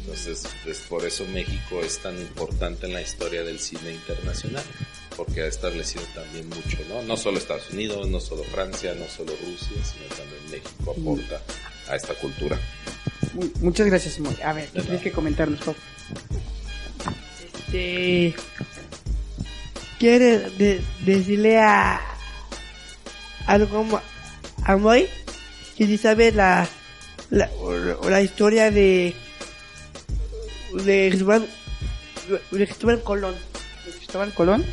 Entonces, 0.00 0.44
es 0.64 0.78
por 0.88 1.04
eso 1.04 1.24
México 1.32 1.80
es 1.82 1.98
tan 1.98 2.16
importante 2.20 2.86
en 2.86 2.92
la 2.92 3.02
historia 3.02 3.42
del 3.42 3.58
cine 3.58 3.92
internacional, 3.92 4.62
porque 5.16 5.42
ha 5.42 5.46
establecido 5.46 6.04
también 6.14 6.48
mucho, 6.50 6.78
¿no? 6.88 7.02
No 7.02 7.16
solo 7.16 7.38
Estados 7.38 7.68
Unidos, 7.70 8.06
no 8.08 8.20
solo 8.20 8.44
Francia, 8.44 8.94
no 8.94 9.08
solo 9.08 9.32
Rusia, 9.44 9.76
sino 9.84 10.04
también 10.16 10.50
México 10.52 10.94
aporta 10.96 11.42
a 11.88 11.96
esta 11.96 12.14
cultura. 12.14 12.60
Muy- 13.34 13.50
muchas 13.60 13.86
gracias, 13.88 14.20
Moy. 14.20 14.36
A 14.44 14.52
ver, 14.52 14.68
¿qué 14.68 14.78
De 14.78 14.82
tienes 14.84 15.02
que 15.02 15.10
comentarnos, 15.10 15.58
Pop? 15.62 15.76
Este. 17.72 18.34
¿Quiere 19.98 20.38
de- 20.50 20.82
decirle 21.04 21.58
a. 21.58 22.00
algo 23.46 23.68
como. 23.68 24.00
a 24.64 24.76
Moy? 24.76 25.06
Que 25.76 25.86
si 25.86 25.98
sabe 25.98 26.32
la. 26.32 26.68
la, 27.30 27.50
o 27.60 28.08
la 28.08 28.22
historia 28.22 28.70
de. 28.70 29.14
de 30.84 31.08
Cristóbal. 31.10 31.48
de 32.50 32.66
Cristóbal 32.66 33.02
Colón. 33.02 33.34
Cristóbal 33.96 34.32
Colón. 34.34 34.64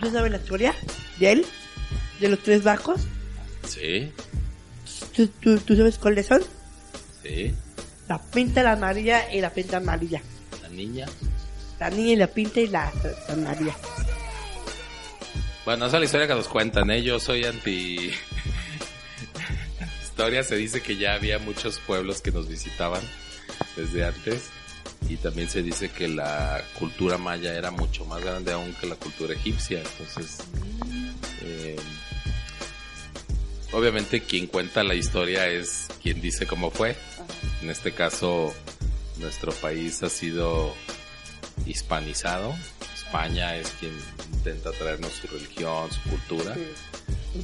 ¿Tú 0.00 0.10
sabes 0.10 0.30
la 0.30 0.38
historia 0.38 0.74
de 1.18 1.32
él? 1.32 1.46
De 2.20 2.28
los 2.28 2.42
tres 2.42 2.62
barcos. 2.64 3.02
Sí, 3.68 4.10
¿Tú, 5.14 5.28
tú, 5.40 5.58
tú 5.58 5.76
sabes 5.76 5.98
cuáles 5.98 6.26
son? 6.26 6.40
sí, 7.22 7.52
La 8.08 8.20
pinta, 8.22 8.62
la 8.62 8.72
amarilla 8.72 9.32
y 9.32 9.40
la 9.40 9.50
pinta 9.50 9.78
amarilla. 9.78 10.22
la 10.62 10.68
niña. 10.68 11.06
La 11.78 11.90
niña 11.90 12.12
y 12.12 12.16
la 12.16 12.26
pinta 12.26 12.60
y 12.60 12.68
la, 12.68 12.92
amarilla. 13.28 13.76
Bueno, 15.64 15.86
esa 15.86 15.96
es 15.96 16.00
la 16.00 16.04
historia 16.06 16.26
que 16.26 16.34
nos 16.34 16.48
cuentan, 16.48 16.90
¿eh? 16.90 17.02
Yo 17.02 17.18
soy 17.18 17.44
anti... 17.44 18.10
historia 20.04 20.42
se 20.42 20.56
dice 20.56 20.80
que 20.80 20.96
ya 20.96 21.12
había 21.14 21.38
muchos 21.38 21.78
pueblos 21.80 22.22
que 22.22 22.30
nos 22.32 22.48
visitaban 22.48 23.02
desde 23.76 24.04
antes 24.04 24.50
y 25.08 25.16
también 25.16 25.48
se 25.50 25.62
dice 25.62 25.90
que 25.90 26.08
la 26.08 26.62
cultura 26.78 27.18
maya 27.18 27.54
era 27.54 27.70
mucho 27.70 28.04
más 28.06 28.24
grande 28.24 28.52
aún 28.52 28.72
que 28.80 28.86
la 28.86 28.96
cultura 28.96 29.34
egipcia, 29.34 29.80
entonces 29.80 30.38
eh, 31.42 31.76
obviamente 33.72 34.22
quien 34.22 34.46
cuenta 34.46 34.82
la 34.82 34.94
historia 34.94 35.48
es 35.48 35.88
quien 36.02 36.20
dice 36.20 36.46
cómo 36.46 36.70
fue. 36.70 36.96
En 37.62 37.70
este 37.70 37.92
caso 37.92 38.54
nuestro 39.18 39.52
país 39.52 40.02
ha 40.02 40.08
sido 40.08 40.74
hispanizado. 41.64 42.54
España 42.94 43.56
es 43.56 43.68
quien 43.80 43.92
intenta 44.34 44.72
traernos 44.72 45.12
su 45.12 45.26
religión, 45.28 45.90
su 45.90 46.10
cultura. 46.10 46.54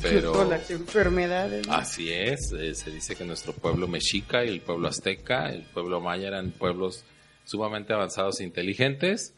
Pero- 0.01 0.31
Incluso 0.31 0.45
las 0.51 0.71
enfermedades. 0.71 1.67
¿no? 1.67 1.75
Así 1.75 2.11
es, 2.13 2.53
eh, 2.59 2.75
se 2.75 2.91
dice 2.91 3.15
que 3.15 3.25
nuestro 3.25 3.53
pueblo 3.53 3.87
mexica 3.89 4.45
y 4.45 4.49
el 4.49 4.61
pueblo 4.61 4.89
azteca, 4.89 5.51
el 5.51 5.63
pueblo 5.63 6.01
maya 6.01 6.29
eran 6.29 6.51
pueblos 6.51 7.05
sumamente 7.45 7.93
avanzados 7.93 8.41
e 8.41 8.45
inteligentes, 8.45 9.35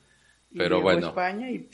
Y 0.52 0.58
pero 0.58 0.76
llegó 0.76 0.82
bueno, 0.90 1.08
España 1.08 1.50
y 1.50 1.68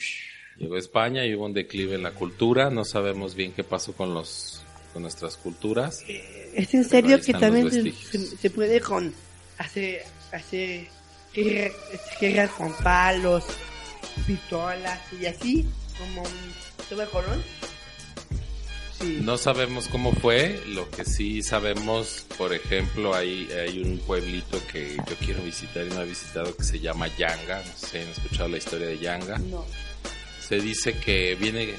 llegó 0.57 0.77
España 0.77 1.25
y 1.25 1.35
hubo 1.35 1.45
un 1.45 1.53
declive 1.53 1.95
en 1.95 2.03
la 2.03 2.11
cultura, 2.11 2.69
no 2.69 2.83
sabemos 2.83 3.35
bien 3.35 3.51
qué 3.53 3.63
pasó 3.63 3.93
con 3.93 4.13
los 4.13 4.63
con 4.93 5.03
nuestras 5.03 5.37
culturas. 5.37 6.03
Es 6.53 6.73
en 6.73 6.83
serio 6.83 7.21
que 7.21 7.31
también 7.33 7.71
se, 7.71 7.91
se- 8.37 8.49
puede 8.49 8.81
con 8.81 9.13
hacer 9.57 10.03
hacer 10.33 10.87
guerras 11.33 12.51
con 12.51 12.73
palos, 12.77 13.43
pistolas 14.25 14.99
y 15.19 15.25
así 15.25 15.65
como 15.97 16.21
un 16.23 16.51
sí. 18.99 19.19
No 19.21 19.37
sabemos 19.37 19.87
cómo 19.87 20.13
fue, 20.13 20.61
lo 20.67 20.89
que 20.89 21.05
sí 21.05 21.41
sabemos, 21.41 22.25
por 22.37 22.53
ejemplo, 22.53 23.15
hay, 23.15 23.49
hay 23.51 23.81
un 23.81 23.97
pueblito 23.99 24.59
que 24.71 24.95
yo 24.95 25.15
quiero 25.23 25.41
visitar 25.43 25.85
y 25.85 25.89
no 25.89 26.01
he 26.01 26.05
visitado 26.05 26.55
que 26.55 26.63
se 26.63 26.79
llama 26.79 27.07
Yanga, 27.17 27.63
no 27.65 27.77
sé 27.77 27.87
si 27.87 27.97
han 27.97 28.07
escuchado 28.09 28.49
la 28.49 28.57
historia 28.57 28.87
de 28.87 28.99
Yanga. 28.99 29.37
No. 29.37 29.65
Se 30.47 30.59
dice 30.59 30.97
que 30.97 31.35
viene 31.35 31.73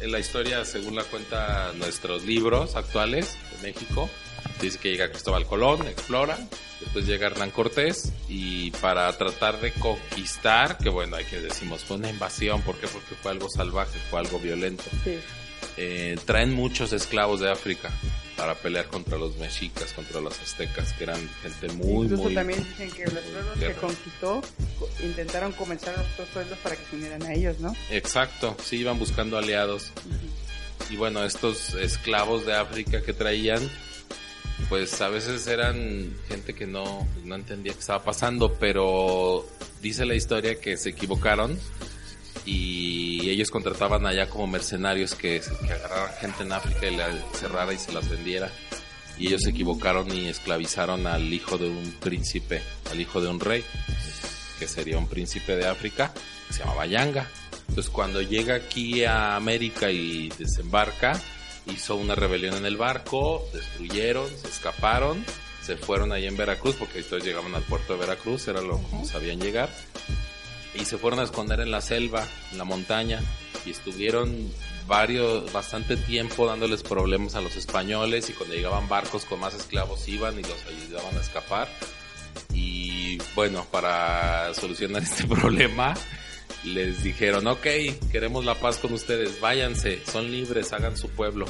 en 0.00 0.12
la 0.12 0.18
historia, 0.18 0.64
según 0.64 0.96
la 0.96 1.04
cuenta 1.04 1.72
nuestros 1.76 2.24
libros 2.24 2.76
actuales 2.76 3.36
de 3.52 3.68
México, 3.68 4.08
dice 4.60 4.78
que 4.78 4.90
llega 4.90 5.10
Cristóbal 5.10 5.46
Colón, 5.46 5.86
explora, 5.86 6.38
después 6.80 7.06
llega 7.06 7.26
Hernán 7.26 7.50
Cortés 7.50 8.12
y 8.28 8.70
para 8.72 9.10
tratar 9.16 9.60
de 9.60 9.72
conquistar, 9.72 10.78
que 10.78 10.88
bueno, 10.88 11.16
hay 11.16 11.24
que 11.24 11.40
decimos, 11.40 11.84
fue 11.84 11.96
una 11.96 12.10
invasión, 12.10 12.62
¿por 12.62 12.76
qué? 12.76 12.86
Porque 12.88 13.14
fue 13.20 13.30
algo 13.32 13.48
salvaje, 13.48 13.98
fue 14.10 14.20
algo 14.20 14.38
violento. 14.38 14.84
Sí. 15.04 15.18
Eh, 15.78 16.18
traen 16.24 16.52
muchos 16.52 16.92
esclavos 16.92 17.40
de 17.40 17.50
África 17.50 17.90
para 18.36 18.54
pelear 18.54 18.86
contra 18.88 19.16
los 19.16 19.36
mexicas, 19.36 19.92
contra 19.94 20.20
los 20.20 20.38
aztecas, 20.40 20.92
que 20.92 21.04
eran 21.04 21.30
gente 21.42 21.68
muy, 21.72 22.04
Incluso 22.04 22.22
muy... 22.24 22.34
también 22.34 22.62
dicen 22.64 22.90
que 22.90 23.04
los 23.06 23.24
pueblos 23.24 23.58
que 23.58 23.72
conquistó 23.74 24.42
co- 24.78 24.88
intentaron 25.02 25.52
convencer 25.52 25.94
a 25.96 26.02
otros 26.02 26.28
pueblos 26.28 26.58
para 26.62 26.76
que 26.76 26.82
se 26.90 26.96
unieran 26.96 27.22
a 27.22 27.32
ellos, 27.32 27.58
¿no? 27.60 27.74
Exacto, 27.90 28.54
sí, 28.62 28.76
iban 28.76 28.98
buscando 28.98 29.38
aliados. 29.38 29.90
Y 30.90 30.96
bueno, 30.96 31.24
estos 31.24 31.74
esclavos 31.74 32.44
de 32.46 32.54
África 32.54 33.00
que 33.02 33.12
traían, 33.14 33.60
pues 34.68 35.00
a 35.00 35.08
veces 35.08 35.46
eran 35.46 36.16
gente 36.28 36.54
que 36.54 36.66
no, 36.66 37.06
no 37.24 37.34
entendía 37.34 37.72
qué 37.72 37.80
estaba 37.80 38.02
pasando, 38.02 38.54
pero 38.54 39.46
dice 39.80 40.04
la 40.04 40.14
historia 40.14 40.60
que 40.60 40.76
se 40.76 40.90
equivocaron 40.90 41.58
y 42.44 43.28
ellos 43.28 43.50
contrataban 43.50 44.06
allá 44.06 44.28
como 44.28 44.46
mercenarios 44.46 45.14
que, 45.14 45.40
que 45.66 45.72
agarraran 45.72 46.14
gente 46.20 46.42
en 46.42 46.52
África 46.52 46.86
y 46.86 46.96
la 46.96 47.12
cerrara 47.32 47.72
y 47.72 47.78
se 47.78 47.92
las 47.92 48.08
vendiera. 48.08 48.50
Y 49.18 49.28
ellos 49.28 49.42
se 49.42 49.50
equivocaron 49.50 50.12
y 50.14 50.28
esclavizaron 50.28 51.06
al 51.06 51.32
hijo 51.32 51.58
de 51.58 51.70
un 51.70 51.92
príncipe, 52.00 52.62
al 52.90 53.00
hijo 53.00 53.20
de 53.20 53.28
un 53.28 53.40
rey, 53.40 53.64
que 54.58 54.68
sería 54.68 54.98
un 54.98 55.08
príncipe 55.08 55.56
de 55.56 55.66
África, 55.66 56.12
que 56.48 56.54
se 56.54 56.60
llamaba 56.60 56.86
Yanga. 56.86 57.28
Entonces 57.68 57.90
cuando 57.90 58.22
llega 58.22 58.54
aquí 58.54 59.04
a 59.04 59.36
América 59.36 59.90
y 59.90 60.28
desembarca, 60.38 61.20
hizo 61.66 61.96
una 61.96 62.14
rebelión 62.14 62.54
en 62.56 62.66
el 62.66 62.76
barco, 62.76 63.48
destruyeron, 63.52 64.28
se 64.28 64.48
escaparon, 64.48 65.24
se 65.62 65.76
fueron 65.76 66.12
ahí 66.12 66.26
en 66.26 66.36
Veracruz, 66.36 66.76
porque 66.76 67.02
todos 67.02 67.24
llegaban 67.24 67.54
al 67.54 67.62
puerto 67.62 67.94
de 67.94 68.00
Veracruz, 68.00 68.46
era 68.48 68.60
lo 68.60 68.78
como 68.78 69.04
sabían 69.04 69.40
llegar, 69.40 69.68
y 70.74 70.84
se 70.84 70.98
fueron 70.98 71.20
a 71.20 71.24
esconder 71.24 71.60
en 71.60 71.70
la 71.70 71.80
selva, 71.80 72.26
en 72.52 72.58
la 72.58 72.64
montaña, 72.64 73.20
y 73.64 73.70
estuvieron 73.70 74.52
varios, 74.86 75.52
bastante 75.52 75.96
tiempo 75.96 76.46
dándoles 76.46 76.82
problemas 76.82 77.34
a 77.34 77.40
los 77.40 77.56
españoles, 77.56 78.30
y 78.30 78.32
cuando 78.32 78.54
llegaban 78.54 78.88
barcos 78.88 79.24
con 79.24 79.40
más 79.40 79.54
esclavos 79.54 80.06
iban 80.08 80.38
y 80.38 80.42
los 80.42 80.64
ayudaban 80.66 81.16
a 81.16 81.20
escapar. 81.20 81.68
Y 82.54 83.18
bueno, 83.34 83.66
para 83.70 84.54
solucionar 84.54 85.02
este 85.02 85.26
problema, 85.26 85.94
les 86.64 87.02
dijeron, 87.02 87.46
ok, 87.46 87.66
queremos 88.10 88.44
la 88.44 88.54
paz 88.54 88.78
con 88.78 88.92
ustedes, 88.92 89.40
váyanse, 89.40 90.00
son 90.10 90.30
libres, 90.30 90.72
hagan 90.72 90.96
su 90.96 91.08
pueblo. 91.10 91.46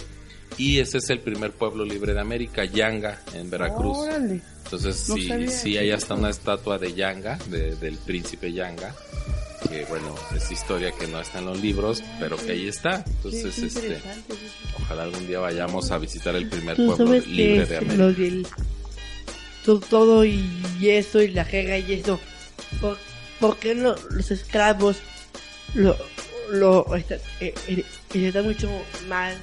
Y 0.58 0.78
ese 0.78 0.98
es 0.98 1.10
el 1.10 1.20
primer 1.20 1.52
pueblo 1.52 1.84
libre 1.84 2.14
de 2.14 2.20
América, 2.20 2.64
Yanga, 2.64 3.20
en 3.34 3.50
Veracruz. 3.50 3.98
Órale. 3.98 4.40
Entonces 4.64 5.08
No 5.08 5.14
sí, 5.16 5.48
sí 5.48 5.76
hay 5.78 5.90
hasta 5.90 6.14
una 6.14 6.30
estatua 6.30 6.78
de 6.78 6.92
Yanga, 6.94 7.38
de- 7.50 7.76
del 7.76 7.96
príncipe 7.98 8.52
Yanga, 8.52 8.94
que 9.68 9.84
bueno, 9.84 10.14
es 10.34 10.50
historia 10.50 10.92
que 10.92 11.06
no 11.08 11.20
está 11.20 11.38
en 11.40 11.46
los 11.46 11.60
libros, 11.60 12.02
pero 12.18 12.36
que 12.36 12.52
ahí 12.52 12.68
está. 12.68 13.04
Entonces, 13.06 13.54
Qué- 13.54 13.60
qué 13.60 13.66
este, 13.66 13.98
ojalá 14.82 15.02
algún 15.04 15.26
día 15.26 15.38
vayamos 15.40 15.90
a 15.90 15.98
visitar 15.98 16.34
el 16.36 16.48
primer 16.48 16.76
pueblo 16.76 17.12
libre 17.26 17.62
es 17.62 17.68
de 17.68 17.76
América. 17.76 17.96
lo 17.96 18.12
del 18.12 18.46
to- 19.64 19.80
todo 19.80 20.24
y 20.24 20.40
eso 20.82 21.20
y 21.22 21.28
la 21.28 21.44
guerra 21.44 21.78
y 21.78 21.92
eso. 21.94 22.18
¿Por, 22.80 22.96
por 23.40 23.56
qué 23.58 23.74
no, 23.74 23.94
los 24.10 24.30
esclavos 24.30 24.98
lo, 25.74 25.96
lo 26.50 26.94
está- 26.96 27.16
eh, 27.40 27.54
eh, 27.68 27.84
están 28.14 28.44
mucho 28.46 28.70
mal 29.08 29.34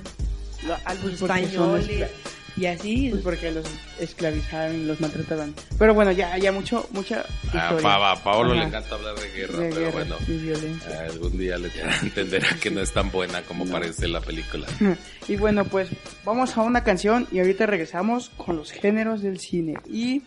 lo- 0.68 0.74
a 0.86 0.94
los 0.96 1.02
Pues 1.04 1.22
españoles 1.22 2.10
y 2.56 2.68
así? 2.68 3.10
Pues 3.10 3.24
porque 3.24 3.52
los 3.52 3.66
esclavizaban, 4.00 4.88
los 4.88 5.02
maltrataban. 5.02 5.56
Pero 5.80 5.96
bueno, 5.96 6.12
ya, 6.12 6.38
ya 6.38 6.52
mucho, 6.52 6.88
mucha 6.92 7.22
A, 7.22 7.26
historia. 7.46 7.78
Pa- 7.82 8.12
a 8.12 8.24
Paolo 8.24 8.54
le 8.54 8.60
Ajá. 8.60 8.68
encanta 8.70 8.94
hablar 8.96 9.16
de 9.16 9.28
guerra, 9.32 9.58
de 9.60 9.70
pero 9.70 9.82
guerra 9.82 9.92
bueno, 9.92 10.18
y 10.28 10.32
violencia. 10.34 11.00
algún 11.10 11.38
día 11.38 11.58
le 11.58 11.72
entenderá 12.04 12.48
que 12.62 12.70
no 12.70 12.82
es 12.82 12.92
tan 12.92 13.10
buena 13.12 13.42
como 13.42 13.66
parece 13.66 14.08
la 14.08 14.22
película. 14.22 14.68
Y 15.28 15.36
bueno, 15.38 15.66
pues 15.66 15.90
vamos 16.26 16.56
a 16.58 16.62
una 16.62 16.84
canción 16.84 17.28
y 17.32 17.40
ahorita 17.40 17.66
regresamos 17.66 18.30
con 18.38 18.58
los 18.58 18.72
géneros 18.72 19.22
del 19.24 19.40
cine 19.40 19.76
y 19.90 20.22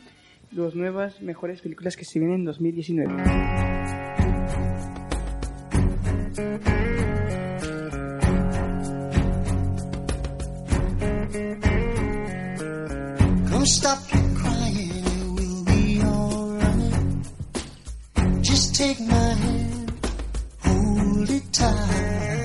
las 0.52 0.74
nuevas 0.74 1.20
mejores 1.20 1.60
películas 1.60 1.96
que 1.96 2.04
se 2.04 2.18
vienen 2.18 2.40
en 2.40 2.44
2019. 2.44 3.86
Stop 13.66 13.98
crying, 14.08 14.90
it 14.90 15.26
will 15.34 15.64
be 15.64 16.00
alright. 16.00 17.26
Just 18.42 18.76
Take 18.76 19.00
my 19.00 19.14
hand, 19.14 19.92
hold 20.60 21.30
it 21.30 21.52
tight. 21.52 22.35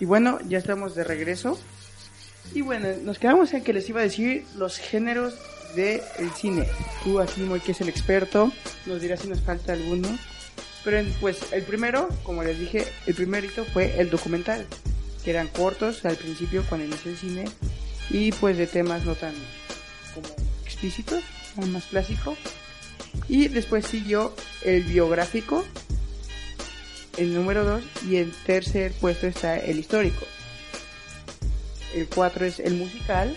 Y 0.00 0.04
bueno, 0.04 0.38
ya 0.48 0.58
estamos 0.58 0.94
de 0.94 1.04
regreso. 1.04 1.58
Y 2.54 2.62
bueno, 2.62 2.88
nos 3.02 3.18
quedamos 3.18 3.52
en 3.52 3.64
que 3.64 3.72
les 3.72 3.88
iba 3.88 4.00
a 4.00 4.04
decir 4.04 4.44
los 4.56 4.78
géneros 4.78 5.34
del 5.74 6.00
de 6.00 6.30
cine. 6.36 6.66
Tú, 7.04 7.20
Asimo, 7.20 7.60
que 7.62 7.72
es 7.72 7.80
el 7.80 7.88
experto, 7.88 8.52
nos 8.86 9.00
dirá 9.00 9.16
si 9.16 9.28
nos 9.28 9.40
falta 9.40 9.72
alguno. 9.72 10.18
Pero 10.84 11.06
pues 11.20 11.52
el 11.52 11.64
primero, 11.64 12.08
como 12.22 12.42
les 12.42 12.58
dije, 12.58 12.86
el 13.06 13.14
primer 13.14 13.44
hito 13.44 13.64
fue 13.64 14.00
el 14.00 14.10
documental, 14.10 14.66
que 15.24 15.30
eran 15.30 15.48
cortos 15.48 16.04
al 16.04 16.16
principio 16.16 16.64
cuando 16.68 16.86
inició 16.86 17.10
el 17.10 17.18
cine 17.18 17.44
y 18.10 18.32
pues 18.32 18.56
de 18.56 18.66
temas 18.66 19.04
no 19.04 19.14
tan 19.14 19.34
como 20.14 20.28
explícitos, 20.64 21.22
más 21.66 21.84
clásico. 21.84 22.36
Y 23.28 23.48
después 23.48 23.86
siguió 23.86 24.34
el 24.62 24.84
biográfico, 24.84 25.64
el 27.16 27.34
número 27.34 27.64
2 27.64 27.82
y 28.08 28.16
el 28.16 28.32
tercer 28.46 28.92
puesto 28.92 29.26
está 29.26 29.58
el 29.58 29.78
histórico. 29.78 30.24
El 31.94 32.06
4 32.06 32.46
es 32.46 32.60
el 32.60 32.74
musical, 32.74 33.36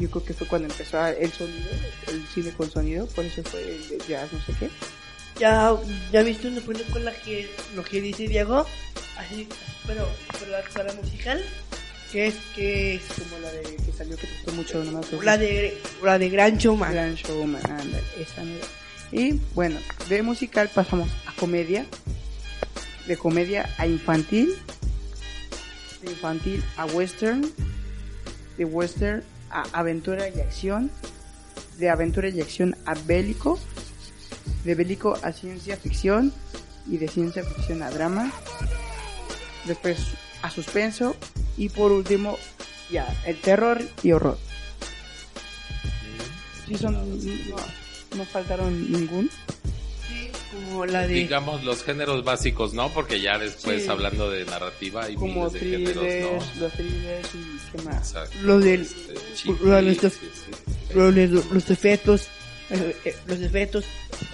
yo 0.00 0.10
creo 0.10 0.24
que 0.24 0.32
fue 0.32 0.46
cuando 0.46 0.68
empezó 0.68 1.06
el 1.06 1.30
sonido, 1.30 1.68
el 2.08 2.26
cine 2.28 2.50
con 2.52 2.70
sonido, 2.70 3.06
por 3.08 3.24
eso 3.24 3.42
fue 3.44 3.60
el 3.60 3.88
de 3.88 3.98
jazz, 4.08 4.32
no 4.32 4.40
sé 4.40 4.54
qué. 4.58 4.70
Ya, 5.38 5.76
ya 6.10 6.22
viste 6.22 6.48
una 6.48 6.60
película 6.62 6.92
con 6.92 7.04
la 7.04 7.12
que, 7.12 7.50
lo 7.76 7.84
que 7.84 8.00
dice 8.00 8.26
Diego, 8.26 8.66
así, 9.18 9.46
pero 9.86 10.08
bueno, 10.38 10.62
para, 10.72 10.88
para 10.88 10.94
musical, 10.94 11.44
que 12.10 12.28
es, 12.28 12.34
que 12.54 12.94
es 12.94 13.02
como 13.18 13.38
la 13.40 13.52
de 13.52 13.76
que 13.76 13.92
salió 13.92 14.16
que 14.16 14.26
te 14.26 14.34
gustó 14.36 14.52
mucho, 14.52 14.84
no 14.84 15.22
La 15.22 15.36
de, 15.36 15.78
la 16.02 16.18
de 16.18 16.30
Gran 16.30 16.56
Showman. 16.56 16.92
Gran 16.92 17.14
Showman, 17.14 17.62
anda, 17.70 18.00
esa 18.18 18.42
mira. 18.42 18.66
Y 19.12 19.38
bueno, 19.54 19.78
de 20.08 20.22
musical 20.22 20.70
pasamos 20.74 21.10
a 21.26 21.32
comedia, 21.36 21.84
de 23.06 23.16
comedia 23.18 23.68
a 23.76 23.86
infantil, 23.86 24.54
de 26.02 26.10
infantil 26.10 26.64
a 26.78 26.86
western, 26.86 27.52
de 28.56 28.64
western 28.64 29.22
a 29.50 29.64
aventura 29.72 30.28
y 30.28 30.40
acción, 30.40 30.90
de 31.78 31.90
aventura 31.90 32.28
y 32.28 32.40
acción 32.40 32.76
a 32.86 32.94
bélico, 32.94 33.58
de 34.64 34.74
bélico 34.74 35.16
a 35.22 35.32
ciencia 35.32 35.76
ficción 35.76 36.32
y 36.86 36.98
de 36.98 37.08
ciencia 37.08 37.44
ficción 37.44 37.82
a 37.82 37.90
drama, 37.90 38.32
después 39.66 39.98
a 40.42 40.50
suspenso 40.50 41.16
y 41.56 41.68
por 41.68 41.92
último 41.92 42.36
ya 42.90 43.06
el 43.26 43.40
terror 43.40 43.80
y 44.02 44.12
horror. 44.12 44.38
Sí 46.66 46.76
son 46.76 46.94
no, 46.94 47.56
no 48.16 48.24
faltaron 48.24 48.92
ningún. 48.92 49.30
Como 50.70 50.86
la 50.86 51.06
de... 51.06 51.14
Digamos 51.14 51.64
los 51.64 51.82
géneros 51.82 52.22
básicos, 52.24 52.72
¿no? 52.74 52.88
Porque 52.90 53.20
ya 53.20 53.38
después 53.38 53.82
Sí. 53.82 53.88
hablando 53.88 54.30
de 54.30 54.44
narrativa 54.44 55.04
hay 55.04 55.14
como 55.16 55.46
miles 55.46 55.52
de 55.54 55.58
géneros, 55.60 55.94
thrillers, 56.04 56.22
¿no? 56.56 56.60
los 56.60 56.72
thrillers 56.72 57.28
y 57.34 57.76
qué 57.76 57.82
más. 57.82 58.08
Exacto. 58.08 58.36
Lo 58.42 58.58
del- 58.60 58.82
Este, 58.82 59.12
los- 59.14 59.22
flicks, 59.98 60.12
sí, 60.14 60.30
sí. 60.32 60.94
Los, 60.94 61.14
de- 61.14 61.28
los 61.28 61.70
efectos. 61.70 62.28
eh, 62.70 62.96
eh, 63.04 63.16
los 63.26 63.40
efectos. 63.40 63.84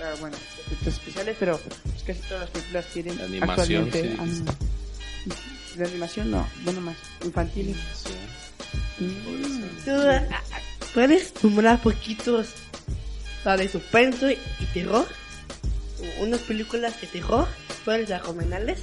Ah, 0.03 0.13
bueno, 0.21 0.37
efectos 0.67 0.95
especiales, 0.95 1.37
pero 1.41 1.59
pues 1.59 2.03
casi 2.07 2.21
todas 2.29 2.41
las 2.43 2.51
películas 2.51 2.87
tienen 2.93 3.17
La 3.19 3.25
animación, 3.25 3.85
actualmente. 3.85 4.17
La 5.79 5.87
animación 5.87 6.31
no, 6.31 6.49
bueno 6.65 6.81
más, 6.83 6.97
infantil. 7.25 7.75
Sí. 7.95 9.05
Mm. 9.05 9.91
Ah, 9.91 10.23
ah, 10.33 10.43
¿Puedes 10.95 11.33
nombrar 11.43 11.81
poquitos 11.83 12.49
de 13.45 13.69
suspenso 13.69 14.31
y 14.31 14.39
terror? 14.75 15.07
Unas 16.21 16.41
películas 16.41 17.01
de 17.01 17.07
terror. 17.07 17.47
¿Puedes 17.85 18.09
recomendarles? 18.09 18.81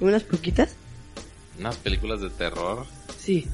Unas 0.00 0.22
poquitas. 0.24 0.74
Unas 1.58 1.76
películas 1.76 2.20
de 2.20 2.30
terror. 2.30 2.86
Sí. 3.18 3.46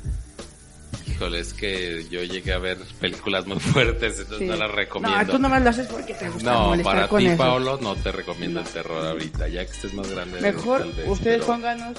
Híjole, 1.06 1.40
es 1.40 1.52
que 1.52 2.06
yo 2.10 2.22
llegué 2.22 2.52
a 2.52 2.58
ver 2.58 2.78
películas 3.00 3.46
muy 3.46 3.58
fuertes, 3.60 4.18
entonces 4.18 4.38
Sí. 4.38 4.44
no 4.46 4.56
las 4.56 4.68
No, 4.70 4.74
recomiendo. 4.74 5.32
tú 5.32 5.38
nomás 5.38 5.62
lo 5.62 5.70
haces 5.70 5.86
porque 5.88 6.14
te 6.14 6.28
gusta 6.28 6.52
No, 6.52 6.82
para 6.82 7.08
con 7.08 7.20
ti, 7.20 7.26
eso. 7.26 7.36
Paolo, 7.36 7.78
no 7.80 7.94
te 7.96 8.12
recomiendo 8.12 8.60
No. 8.60 8.66
el 8.66 8.72
terror 8.72 9.06
ahorita, 9.06 9.48
ya 9.48 9.64
que 9.64 9.72
estés 9.72 9.94
más 9.94 10.08
grande. 10.10 10.40
Mejor 10.40 10.80
tal 10.80 10.92
vez, 10.92 11.08
ustedes 11.08 11.42
pónganos 11.44 11.98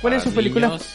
cuál 0.00 0.14
es 0.14 0.22
su 0.22 0.32
película, 0.32 0.68
niños, 0.68 0.86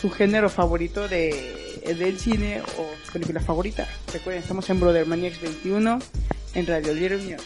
su 0.00 0.10
género 0.10 0.48
favorito 0.48 1.08
de 1.08 1.64
del 1.98 2.18
cine 2.18 2.60
o 2.76 2.90
su 3.06 3.12
película 3.12 3.40
favorita. 3.40 3.88
Recuerden, 4.12 4.42
estamos 4.42 4.68
en 4.68 4.78
Brother 4.80 5.06
Maniacs 5.06 5.40
21 5.40 5.98
en 6.54 6.66
Radio 6.66 6.92
Libre 6.94 7.16
Unión. 7.16 7.40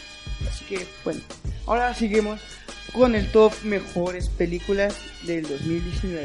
Que, 0.73 0.87
bueno, 1.05 1.21
ahora 1.67 1.93
seguimos 1.93 2.41
con 2.95 3.15
el 3.15 3.31
top 3.31 3.53
mejores 3.63 4.31
películas 4.31 4.97
del 5.27 5.43
2019. 5.43 6.25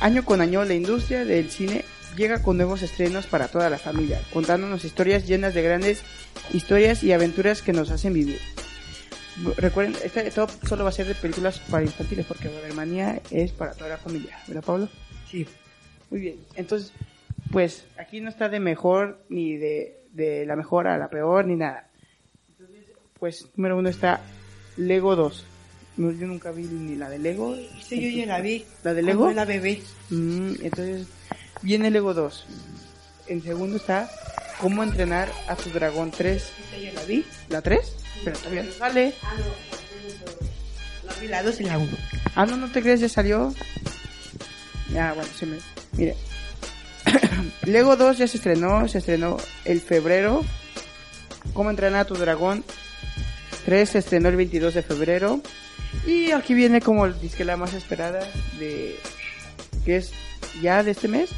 Año 0.00 0.24
con 0.24 0.40
año 0.40 0.64
la 0.64 0.72
industria 0.72 1.26
del 1.26 1.50
cine 1.50 1.84
llega 2.16 2.42
con 2.42 2.56
nuevos 2.56 2.80
estrenos 2.80 3.26
para 3.26 3.48
toda 3.48 3.68
la 3.68 3.76
familia, 3.76 4.22
contándonos 4.32 4.86
historias 4.86 5.26
llenas 5.26 5.52
de 5.52 5.60
grandes 5.60 6.02
historias 6.54 7.04
y 7.04 7.12
aventuras 7.12 7.60
que 7.60 7.74
nos 7.74 7.90
hacen 7.90 8.14
vivir. 8.14 8.40
Recuerden, 9.58 9.94
este 10.02 10.30
top 10.30 10.50
solo 10.66 10.84
va 10.84 10.88
a 10.88 10.92
ser 10.92 11.06
de 11.06 11.14
películas 11.14 11.58
para 11.58 11.84
infantiles 11.84 12.24
porque 12.24 12.48
Brothermania 12.48 13.20
es 13.30 13.52
para 13.52 13.74
toda 13.74 13.90
la 13.90 13.98
familia, 13.98 14.38
¿verdad 14.46 14.64
Pablo? 14.64 14.88
Sí. 15.30 15.46
Muy 16.08 16.20
bien, 16.20 16.36
entonces, 16.54 16.90
pues 17.52 17.84
aquí 17.98 18.22
no 18.22 18.30
está 18.30 18.48
de 18.48 18.60
mejor 18.60 19.18
ni 19.28 19.58
de, 19.58 20.00
de 20.12 20.46
la 20.46 20.56
mejor 20.56 20.86
a 20.86 20.96
la 20.96 21.10
peor 21.10 21.44
ni 21.44 21.56
nada. 21.56 21.90
Pues 23.18 23.46
número 23.56 23.78
uno 23.78 23.88
está 23.88 24.20
Lego 24.76 25.16
2. 25.16 25.44
No, 25.96 26.12
yo 26.12 26.26
nunca 26.26 26.50
vi 26.50 26.64
ni 26.64 26.96
la 26.96 27.08
de 27.08 27.18
Lego. 27.18 27.56
Sí, 27.82 28.00
yo 28.00 28.18
ya 28.18 28.26
la 28.26 28.40
vi. 28.40 28.64
¿La 28.82 28.92
de 28.92 29.02
Lego? 29.02 29.30
era 29.30 29.44
bebé. 29.44 29.82
Mm, 30.10 30.52
entonces, 30.62 31.06
viene 31.62 31.90
Lego 31.90 32.12
2. 32.12 32.46
En 33.28 33.42
segundo 33.42 33.76
está 33.76 34.08
Cómo 34.60 34.82
entrenar 34.82 35.30
a 35.48 35.54
tu 35.54 35.68
dragón 35.70 36.10
3. 36.10 36.42
Esta 36.42 36.78
ya 36.78 36.92
la 36.94 37.04
vi. 37.04 37.24
¿La 37.50 37.60
3? 37.60 37.92
Pero 38.24 38.38
todavía 38.38 38.62
no 38.62 38.72
sale. 38.72 39.14
Ah, 39.22 39.34
no. 39.38 41.08
La 41.08 41.20
vi 41.20 41.28
la 41.28 41.42
2 41.42 41.60
y 41.60 41.64
la 41.64 41.78
1. 41.78 41.92
Ah, 42.34 42.46
no, 42.46 42.56
no 42.56 42.72
te 42.72 42.80
crees, 42.80 43.00
ya 43.00 43.08
salió. 43.08 43.52
Ya, 44.92 45.12
bueno, 45.12 45.30
se 45.38 45.44
me. 45.44 45.58
Mire. 45.92 46.16
Lego 47.64 47.96
2 47.96 48.16
ya 48.16 48.26
se 48.26 48.38
estrenó, 48.38 48.88
se 48.88 48.98
estrenó 48.98 49.36
el 49.66 49.80
febrero. 49.82 50.42
Cómo 51.52 51.68
entrenar 51.68 52.00
a 52.00 52.06
tu 52.06 52.14
dragón 52.14 52.64
3 53.66 53.88
se 53.90 53.98
estrenó 53.98 54.28
el 54.30 54.36
22 54.36 54.72
de 54.74 54.82
febrero. 54.82 55.42
Y 56.06 56.30
aquí 56.30 56.54
viene 56.54 56.80
como 56.80 57.06
disque 57.08 57.44
la 57.44 57.56
más 57.58 57.74
esperada 57.74 58.20
de. 58.58 58.98
que 59.84 59.96
es 59.96 60.12
ya 60.62 60.82
de 60.82 60.92
este 60.92 61.08
mes. 61.08 61.30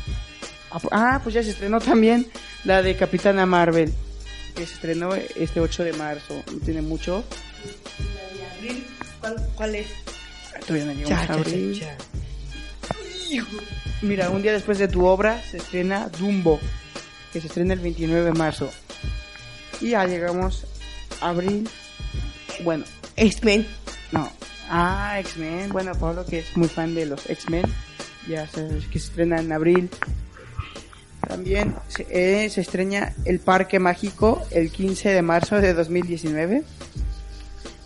Ah, 0.71 0.79
Ah, 0.93 1.21
pues 1.23 1.35
ya 1.35 1.43
se 1.43 1.51
estrenó 1.51 1.81
también 1.81 2.27
la 2.65 2.83
de 2.83 2.95
Capitana 2.97 3.47
Marvel. 3.47 3.93
Que 4.55 4.67
se 4.67 4.75
estrenó 4.75 5.15
este 5.15 5.59
8 5.61 5.85
de 5.85 5.93
marzo. 5.95 6.43
No 6.53 6.59
tiene 6.61 6.83
mucho. 6.83 7.25
¿Cuál, 9.21 9.37
¿Cuál 9.57 9.75
es? 9.75 9.87
Todavía 10.67 10.85
no 10.87 10.93
llegamos 10.93 11.31
a 11.31 11.33
abril. 11.33 11.81
cha. 11.81 11.97
Mira, 14.03 14.31
un 14.31 14.43
día 14.43 14.53
después 14.53 14.79
de 14.79 14.89
tu 14.89 15.05
obra 15.07 15.43
se 15.51 15.57
estrena 15.59 16.09
Dumbo, 16.09 16.61
que 17.33 17.41
se 17.41 17.47
estrena 17.49 17.75
el 17.75 17.81
29 17.81 18.25
de 18.27 18.33
marzo. 18.33 18.71
Y 19.81 19.91
ya 19.91 20.05
llegamos 20.07 20.67
a 21.21 21.31
abril. 21.31 21.69
Bueno, 22.65 22.85
X-Men. 23.17 23.67
no. 24.13 24.31
Ah, 24.71 25.19
X-Men. 25.21 25.71
Bueno, 25.71 25.93
Pablo, 25.95 26.27
que 26.27 26.41
es 26.41 26.57
muy 26.57 26.69
fan 26.69 26.95
de 26.95 27.07
los 27.07 27.29
X-Men, 27.29 27.65
ya 28.29 28.47
sabes 28.49 28.87
que 28.87 28.99
se 28.99 29.07
estrena 29.07 29.41
en 29.41 29.53
abril. 29.53 29.89
También 31.27 31.75
se, 31.89 32.07
eh, 32.11 32.49
se 32.51 32.61
estrena 32.61 33.15
El 33.25 33.41
Parque 33.41 33.79
Mágico 33.79 34.43
el 34.51 34.71
15 34.71 35.11
de 35.11 35.23
marzo 35.23 35.57
de 35.61 35.75
2019. 35.75 36.63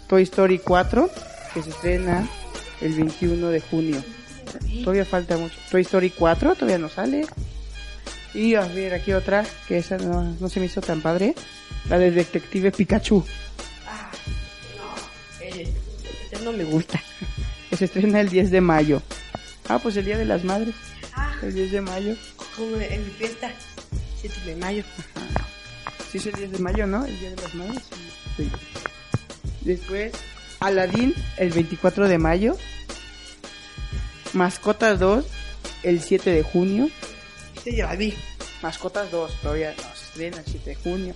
Toy 0.08 0.22
Story 0.24 0.58
4, 0.58 1.08
que 1.54 1.62
se 1.62 1.70
estrena 1.70 2.28
el 2.80 2.94
21 2.94 3.48
de 3.48 3.60
junio. 3.60 4.02
Todavía 4.82 5.04
falta 5.04 5.36
mucho. 5.38 5.54
Toy 5.70 5.82
Story 5.82 6.10
4 6.10 6.54
todavía 6.54 6.78
no 6.78 6.88
sale. 6.88 7.26
Y 8.34 8.54
a 8.54 8.66
ver, 8.66 8.94
aquí 8.94 9.12
otra, 9.12 9.44
que 9.68 9.78
esa 9.78 9.98
no, 9.98 10.22
no 10.38 10.48
se 10.48 10.60
me 10.60 10.66
hizo 10.66 10.80
tan 10.80 11.00
padre. 11.00 11.34
La 11.88 11.98
de 11.98 12.10
Detective 12.10 12.70
Pikachu, 12.70 13.24
no 16.44 16.52
me 16.52 16.64
gusta. 16.64 17.00
que 17.70 17.76
se 17.76 17.84
estrena 17.86 18.20
el 18.20 18.28
10 18.28 18.50
de 18.50 18.60
mayo. 18.60 19.02
Ah, 19.68 19.78
pues 19.78 19.96
el 19.96 20.04
Día 20.04 20.18
de 20.18 20.24
las 20.24 20.44
Madres. 20.44 20.74
Ah, 21.14 21.34
El 21.42 21.54
10 21.54 21.72
de 21.72 21.80
mayo. 21.80 22.16
como 22.56 22.76
en 22.76 23.04
mi 23.04 23.10
fiesta. 23.12 23.52
7 24.20 24.40
de 24.46 24.56
mayo. 24.56 24.84
Sí 26.10 26.18
es 26.18 26.26
el 26.26 26.34
10 26.34 26.52
de 26.52 26.58
mayo, 26.58 26.86
¿no? 26.86 27.04
El 27.04 27.18
Día 27.18 27.30
de 27.30 27.36
las 27.42 27.54
Madres. 27.54 27.82
Sí. 28.36 28.50
Después, 29.62 30.12
Aladdin, 30.60 31.14
el 31.36 31.50
24 31.50 32.08
de 32.08 32.18
mayo. 32.18 32.56
Mascotas 34.32 34.98
2, 34.98 35.24
el 35.82 36.00
7 36.00 36.30
de 36.30 36.42
junio. 36.42 36.88
Esta 37.56 37.70
ya 37.70 37.86
la 37.86 37.96
vi. 37.96 38.14
Mascotas 38.62 39.10
2, 39.10 39.40
todavía 39.42 39.74
no 39.76 39.82
se 39.94 40.04
estrena 40.04 40.38
el 40.38 40.44
7 40.46 40.70
de 40.70 40.76
junio. 40.76 41.14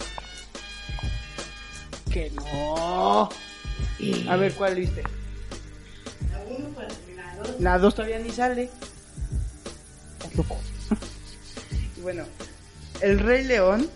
Que 2.12 2.30
no. 2.30 3.28
A 4.28 4.36
ver, 4.36 4.53
¿cuál 4.55 4.74
viste? 4.74 5.03
La 7.59 7.78
2 7.78 7.94
todavía 7.94 8.18
ni 8.18 8.30
sale. 8.30 8.70
Estás 10.18 10.34
loco. 10.36 10.59
y 11.97 12.01
bueno, 12.03 12.24
El 13.01 13.18
Rey 13.18 13.44
León, 13.44 13.88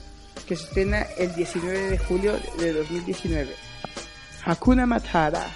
que 0.47 0.57
se 0.57 0.65
estrena 0.65 1.03
el 1.19 1.35
19 1.35 1.91
de 1.91 1.99
julio 1.99 2.39
de 2.59 2.73
2019. 2.73 3.55
Hakuna 4.45 4.87
Matata. 4.87 5.51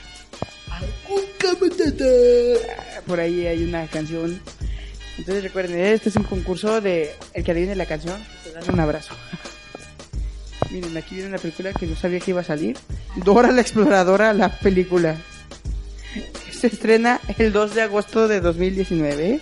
Ah, 0.70 0.80
Por 3.07 3.20
ahí 3.20 3.47
hay 3.47 3.64
una 3.64 3.86
canción. 3.86 4.40
Entonces 5.16 5.45
recuerden, 5.45 5.78
este 5.78 6.09
es 6.09 6.16
un 6.16 6.24
concurso 6.24 6.80
de 6.80 7.14
el 7.32 7.45
que 7.45 7.53
adivine 7.53 7.76
la 7.76 7.86
canción, 7.86 8.20
te 8.42 8.53
dan 8.53 8.64
un 8.74 8.80
abrazo. 8.80 9.14
Miren, 10.70 10.97
aquí 10.97 11.14
viene 11.14 11.30
una 11.30 11.38
película 11.38 11.72
que 11.72 11.86
no 11.86 11.95
sabía 11.97 12.18
que 12.20 12.32
iba 12.32 12.40
a 12.40 12.45
salir. 12.45 12.76
Dora 13.17 13.53
la 13.53 13.61
Exploradora, 13.61 14.33
la 14.33 14.59
película. 14.59 15.17
Se 16.51 16.67
estrena 16.67 17.21
el 17.39 17.53
2 17.53 17.75
de 17.75 17.83
agosto 17.83 18.27
de 18.29 18.41
2019. 18.41 19.41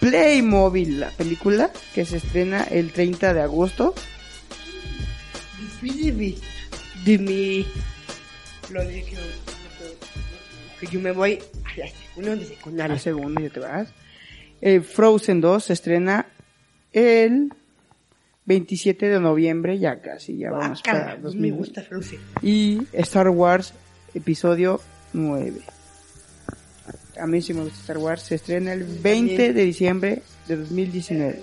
Playmobil, 0.00 1.00
la 1.00 1.10
película, 1.10 1.70
que 1.94 2.04
se 2.04 2.18
estrena 2.18 2.62
el 2.64 2.92
30 2.92 3.34
de 3.34 3.42
agosto. 3.42 3.94
Dime, 5.82 6.34
dime 7.04 7.66
lo 8.70 8.84
de 8.84 9.04
que, 9.04 9.16
que 10.80 10.86
yo 10.86 11.00
me 11.00 11.12
voy 11.12 11.40
a 11.64 11.78
la 11.78 11.88
segunda 11.88 12.34
de 12.36 12.36
A 12.36 12.38
la 12.38 12.44
secundaria. 12.46 12.98
segunda 12.98 13.42
y 13.42 13.48
te 13.50 13.60
vas. 13.60 13.88
Eh, 14.60 14.80
Frozen 14.80 15.40
2 15.40 15.64
se 15.64 15.72
estrena 15.72 16.26
el 16.92 17.52
27 18.48 19.08
de 19.10 19.20
noviembre, 19.20 19.78
ya 19.78 20.00
casi, 20.00 20.38
ya 20.38 20.50
vamos 20.50 20.80
para 20.80 21.16
no 21.16 21.30
me 21.30 21.50
2000. 21.50 21.52
gusta. 21.52 21.84
Y 22.40 22.80
Star 22.94 23.28
Wars 23.28 23.74
episodio 24.14 24.80
9. 25.12 25.60
A 27.20 27.26
mí 27.26 27.42
sí 27.42 27.52
me 27.52 27.64
gusta 27.64 27.78
Star 27.80 27.98
Wars. 27.98 28.22
Se 28.22 28.36
estrena 28.36 28.72
el 28.72 28.84
20 28.84 29.52
de 29.52 29.64
diciembre 29.64 30.22
de 30.46 30.56
2019. 30.56 31.42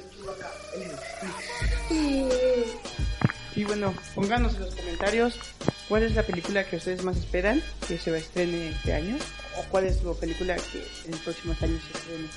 Y 3.56 3.64
bueno, 3.64 3.94
pónganos 4.16 4.56
en 4.56 4.62
los 4.62 4.76
comentarios 4.76 5.40
cuál 5.88 6.04
es 6.04 6.16
la 6.16 6.24
película 6.24 6.64
que 6.68 6.78
ustedes 6.78 7.04
más 7.04 7.18
esperan 7.18 7.62
que 7.88 8.00
se 8.00 8.10
va 8.10 8.18
a 8.18 8.20
estrene 8.20 8.70
este 8.70 8.94
año. 8.94 9.16
O 9.60 9.64
cuál 9.70 9.86
es 9.86 10.04
la 10.04 10.14
película 10.14 10.56
que 10.56 10.80
en 11.06 11.12
los 11.12 11.20
próximos 11.22 11.62
años 11.62 11.82
se 11.84 11.98
estrene. 12.00 12.28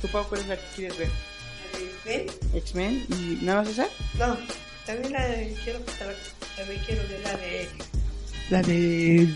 ¿Tú, 0.00 0.08
Pau, 0.08 0.24
cuál 0.28 0.42
es 0.42 0.46
la 0.46 0.56
que 0.56 0.62
quieres 0.76 0.96
ver? 0.96 1.08
¿Ven? 2.04 2.26
¿X-Men? 2.54 3.06
¿Y 3.10 3.44
nada 3.44 3.62
más 3.62 3.70
esa? 3.70 3.88
No, 4.18 4.36
también 4.86 5.12
la 5.12 5.26
de, 5.26 5.56
quiero, 5.64 5.80
también 6.56 6.80
quiero 6.86 7.02
ver 7.08 7.20
la 7.22 7.36
de, 7.36 7.68
la 8.50 8.62
de, 8.62 9.28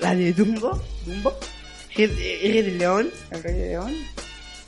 la 0.00 0.14
de 0.14 0.32
Dumbo, 0.32 0.82
¿Dumbo? 1.04 1.38
el 1.96 2.16
de, 2.16 2.62
de 2.62 2.70
León. 2.72 3.10
¿El 3.30 3.42
Rey 3.42 3.54
de 3.54 3.68
León? 3.68 3.94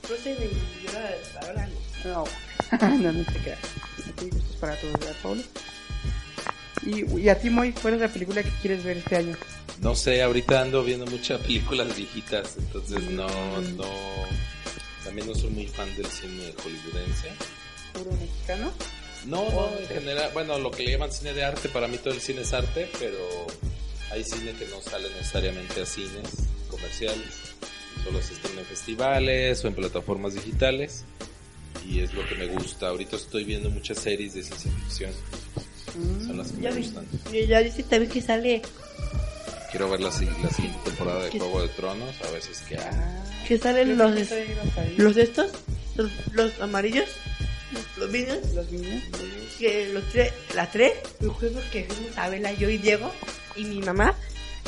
Frozen 0.03 0.37
y 0.43 0.87
yo 0.87 0.93
la, 0.93 1.47
ahora 1.47 1.69
no. 2.05 2.25
No, 2.81 2.99
no, 2.99 3.13
no 3.13 3.25
te 3.25 3.39
creas. 3.39 3.59
Aquí 4.09 4.27
esto 4.27 4.39
es 4.39 4.57
para 4.57 4.77
todos, 4.77 4.93
¿verdad, 4.95 5.17
Pablo? 5.23 5.43
Y, 6.85 7.21
y 7.21 7.29
a 7.29 7.39
ti, 7.39 7.51
Moy, 7.51 7.73
¿cuál 7.73 7.95
es 7.95 8.01
la 8.01 8.09
película 8.09 8.43
que 8.43 8.51
quieres 8.61 8.85
ver 8.85 8.99
este 8.99 9.17
año? 9.17 9.37
No 9.81 9.95
sé, 9.95 10.23
ahorita 10.23 10.61
ando 10.61 10.85
viendo 10.85 11.07
muchas 11.07 11.41
películas 11.41 11.97
viejitas, 11.97 12.57
entonces 12.59 13.03
no, 13.11 13.27
no, 13.77 13.85
también 15.05 15.27
no 15.27 15.35
soy 15.35 15.51
muy 15.51 15.67
fan 15.67 15.95
del 15.97 16.07
cine 16.07 16.53
hollywoodense. 16.63 17.29
¿Puro 17.93 18.13
mexicano? 18.13 18.73
No, 19.27 19.51
no, 19.51 19.79
en 19.79 19.87
general, 19.89 20.31
bueno, 20.33 20.59
lo 20.59 20.71
que 20.71 20.83
le 20.83 20.93
llaman 20.93 21.13
cine 21.13 21.35
de 21.35 21.45
arte, 21.45 21.69
para 21.69 21.89
mí 21.89 21.99
todo 21.99 22.15
el 22.15 22.21
cine 22.21 22.41
es 22.43 22.53
arte, 22.55 22.89
pero 22.99 23.19
hay 24.11 24.25
cine 24.25 24.53
que 24.55 24.67
no 24.69 24.81
sale 24.81 25.09
necesariamente 25.11 25.83
a 25.83 25.87
cines 25.87 26.29
comerciales, 26.71 27.27
solo 28.05 28.23
se 28.23 28.33
están 28.35 28.59
en 28.59 28.65
festivales 28.65 29.63
o 29.65 29.69
en 29.69 29.75
plataformas 29.75 30.35
digitales, 30.35 31.05
y 31.87 32.01
es 32.01 32.15
lo 32.15 32.27
que 32.27 32.35
me 32.37 32.47
gusta. 32.47 32.89
Ahorita 32.89 33.17
estoy 33.17 33.45
viendo 33.45 33.69
muchas 33.71 33.99
series 33.99 34.35
de 34.35 34.43
ciencia 34.43 34.71
ficción, 34.87 35.13
son 36.27 36.39
las 36.39 36.53
que 36.53 36.63
Ya, 36.63 36.71
me 36.71 36.77
vi- 36.77 36.83
gustan. 36.83 37.07
ya 37.49 37.61
dice 37.61 37.83
también 37.83 38.11
que 38.11 38.23
sale, 38.23 38.63
Quiero 39.71 39.89
ver 39.89 40.01
la, 40.01 40.09
la 40.09 40.13
siguiente 40.51 40.79
temporada 40.85 41.25
de 41.25 41.31
Juego 41.31 41.63
de 41.63 41.69
Tronos, 41.69 42.15
a 42.27 42.31
ver 42.31 42.43
si 42.43 42.51
es 42.53 42.61
que... 42.63 42.77
ah, 42.77 43.25
que 43.47 43.59
salen 43.59 43.97
los, 43.97 44.13
que 44.15 44.57
los 44.97 45.15
de 45.15 45.23
estos, 45.23 45.51
los, 45.97 46.11
los 46.33 46.61
amarillos, 46.61 47.09
los 47.97 48.11
niños, 48.11 48.39
Los 48.55 48.71
niños. 48.73 49.03
que 49.59 49.89
los 49.93 50.05
tres, 50.11 50.33
las 50.55 50.73
tres, 50.73 50.95
me 51.21 51.31
acuerdo 51.31 51.61
que 51.71 51.85
fuimos 51.85 52.19
a 52.19 52.29
verla 52.29 52.53
yo 52.53 52.69
y 52.69 52.79
Diego 52.79 53.13
y 53.55 53.65
mi 53.65 53.81
mamá, 53.81 54.15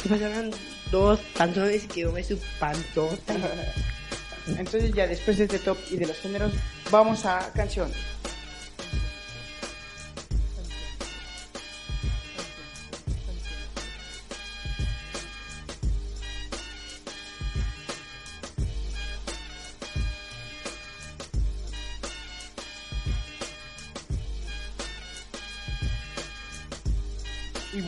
que 0.02 0.08
pasaron 0.08 0.50
dos 0.92 1.18
pantalones 1.36 1.84
y 1.84 1.88
que 1.88 2.00
yo 2.02 2.12
me 2.12 2.22
su 2.22 2.38
pantota. 2.60 3.34
Entonces 4.46 4.92
ya 4.92 5.06
después 5.06 5.38
de 5.38 5.44
este 5.44 5.58
top 5.58 5.78
y 5.90 5.96
de 5.96 6.06
los 6.06 6.16
géneros, 6.18 6.52
vamos 6.90 7.24
a 7.24 7.52
canción. 7.54 7.90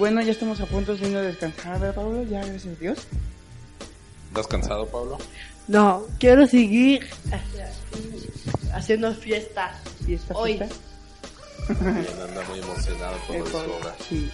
Bueno, 0.05 0.21
ya 0.21 0.33
estamos 0.33 0.61
a 0.61 0.67
punto 0.67 0.95
de 0.95 1.07
irnos 1.07 1.23
a 1.23 1.23
descansar, 1.23 1.81
¿verdad, 1.81 1.95
Pablo? 1.95 2.25
Ya, 2.25 2.45
gracias 2.45 2.67
a 2.77 2.79
Dios. 2.79 2.99
¿Estás 4.29 4.47
cansado, 4.49 4.87
Pablo? 4.87 5.17
No, 5.67 6.03
quiero 6.21 6.47
seguir 6.47 7.09
hacia- 7.33 7.73
haciendo 8.77 9.15
fiestas. 9.15 9.77
Fiesta, 10.05 10.35
Hoy. 10.37 10.59
fiesta. 10.59 10.77
Bien, 11.81 12.07
anda 12.29 12.45
muy 12.51 12.59
emocionado 12.59 13.17
por 13.27 13.35
Eh, 13.37 13.39
lo 13.39 13.45
de 13.47 13.51
por- 13.51 13.65
su 13.65 13.71
obra. 13.73 13.97
sí. 14.07 14.31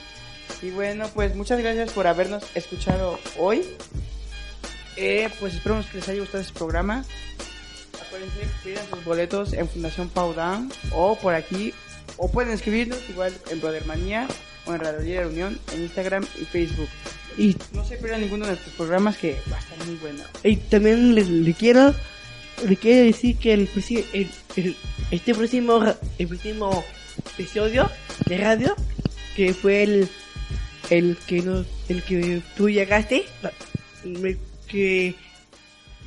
Y 0.63 0.71
bueno, 0.71 1.09
pues 1.15 1.37
muchas 1.37 1.61
gracias 1.61 1.93
por 1.93 2.09
habernos 2.09 2.43
escuchado 2.57 3.21
hoy. 3.39 3.65
Eh, 4.97 5.29
pues 5.39 5.55
esperamos 5.55 5.87
que 5.87 5.99
les 5.99 6.09
haya 6.09 6.19
gustado 6.19 6.43
este 6.43 6.53
programa. 6.59 7.05
Acuérdense, 8.05 8.41
pidan 8.65 8.85
sus 8.91 9.05
boletos 9.05 9.53
en 9.53 9.69
Fundación 9.69 10.09
Pau 10.09 10.35
Down 10.35 10.73
o 10.91 11.17
por 11.17 11.35
aquí. 11.35 11.73
O 12.17 12.29
pueden 12.29 12.53
escribirnos 12.53 12.99
igual 13.09 13.33
en 13.51 13.61
Brothermanía 13.61 14.27
o 14.67 14.75
en 14.75 14.81
Radio 14.81 15.21
de 15.21 15.27
Unión 15.27 15.59
en 15.73 15.83
Instagram 15.83 16.25
y 16.41 16.45
Facebook. 16.45 16.89
Y, 17.39 17.57
No 17.73 17.85
se 17.85 17.97
pierdan 17.97 18.21
ninguno 18.21 18.45
de 18.47 18.53
nuestros 18.53 18.75
programas 18.75 19.17
que 19.17 19.37
va 19.51 19.57
a 19.57 19.61
estar 19.61 19.87
muy 19.87 19.97
bueno. 19.97 20.23
y 20.45 20.57
también 20.57 21.15
le, 21.15 21.55
quiero 21.55 21.95
le 22.67 22.77
quiero 22.77 23.05
decir 23.07 23.37
que 23.39 23.55
el, 23.55 23.69
el, 24.13 24.29
el- 24.57 24.77
este 25.11 25.35
próximo 25.35 25.83
el 26.19 26.27
próximo 26.29 26.85
episodio 27.39 27.91
de 28.27 28.37
radio 28.39 28.77
que 29.37 29.55
fue 29.55 29.83
el 29.85 30.09
el 30.91 31.17
que 31.27 31.41
no 31.43 31.65
el 31.89 32.03
que 32.03 32.43
tú 32.57 32.69
llegaste 32.69 33.25
me- 34.05 34.37
que 34.67 35.15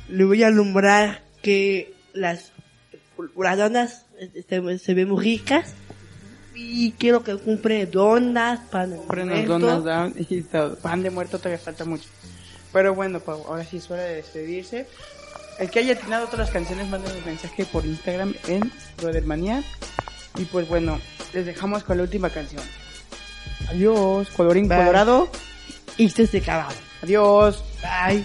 le 0.08 0.24
voy 0.24 0.42
a 0.42 0.48
alumbrar 0.48 1.22
que 1.42 1.92
las 2.12 2.52
las 3.36 3.58
donas 3.58 4.06
se, 4.48 4.78
se 4.78 4.94
ven 4.94 5.08
muy 5.08 5.24
ricas 5.24 5.72
y 6.54 6.92
quiero 6.92 7.22
que 7.22 7.36
compre 7.38 7.86
donas 7.86 8.60
el 8.72 8.96
Compren 8.96 9.28
muerto. 9.28 9.58
donas 9.58 9.84
down 9.84 10.14
y 10.28 10.42
todo. 10.42 10.76
Pan 10.76 11.02
de 11.02 11.10
muerto 11.10 11.38
todavía 11.38 11.58
falta 11.58 11.84
mucho. 11.84 12.08
Pero 12.72 12.94
bueno, 12.94 13.20
Pau, 13.20 13.44
ahora 13.48 13.64
sí 13.64 13.76
es 13.78 13.90
hora 13.90 14.02
de 14.02 14.16
despedirse. 14.16 14.86
El 15.58 15.70
que 15.70 15.78
haya 15.80 15.92
atinado 15.94 16.24
todas 16.26 16.40
las 16.40 16.50
canciones, 16.50 16.88
manden 16.88 17.16
un 17.16 17.24
mensaje 17.24 17.64
por 17.66 17.84
Instagram 17.86 18.34
en 18.48 18.72
Brothermanía. 18.96 19.62
Y 20.36 20.44
pues 20.46 20.68
bueno, 20.68 21.00
les 21.32 21.46
dejamos 21.46 21.84
con 21.84 21.96
la 21.96 22.02
última 22.02 22.30
canción. 22.30 22.62
Adiós, 23.68 24.28
colorín 24.30 24.68
Bye. 24.68 24.78
colorado. 24.78 25.28
y 25.96 26.06
esto 26.06 26.26
se 26.26 26.38
acaba 26.38 26.68
Adiós. 27.02 27.62
bye 27.82 28.24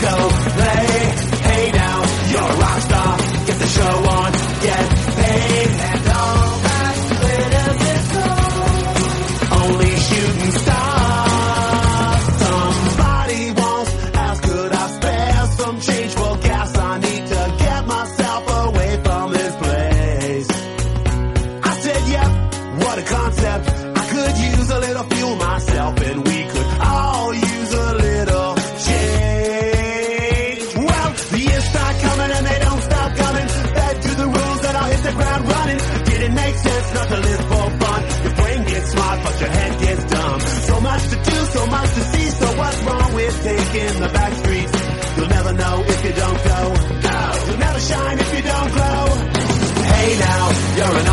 go. 0.00 0.67
You're 50.78 50.96
an 50.96 51.08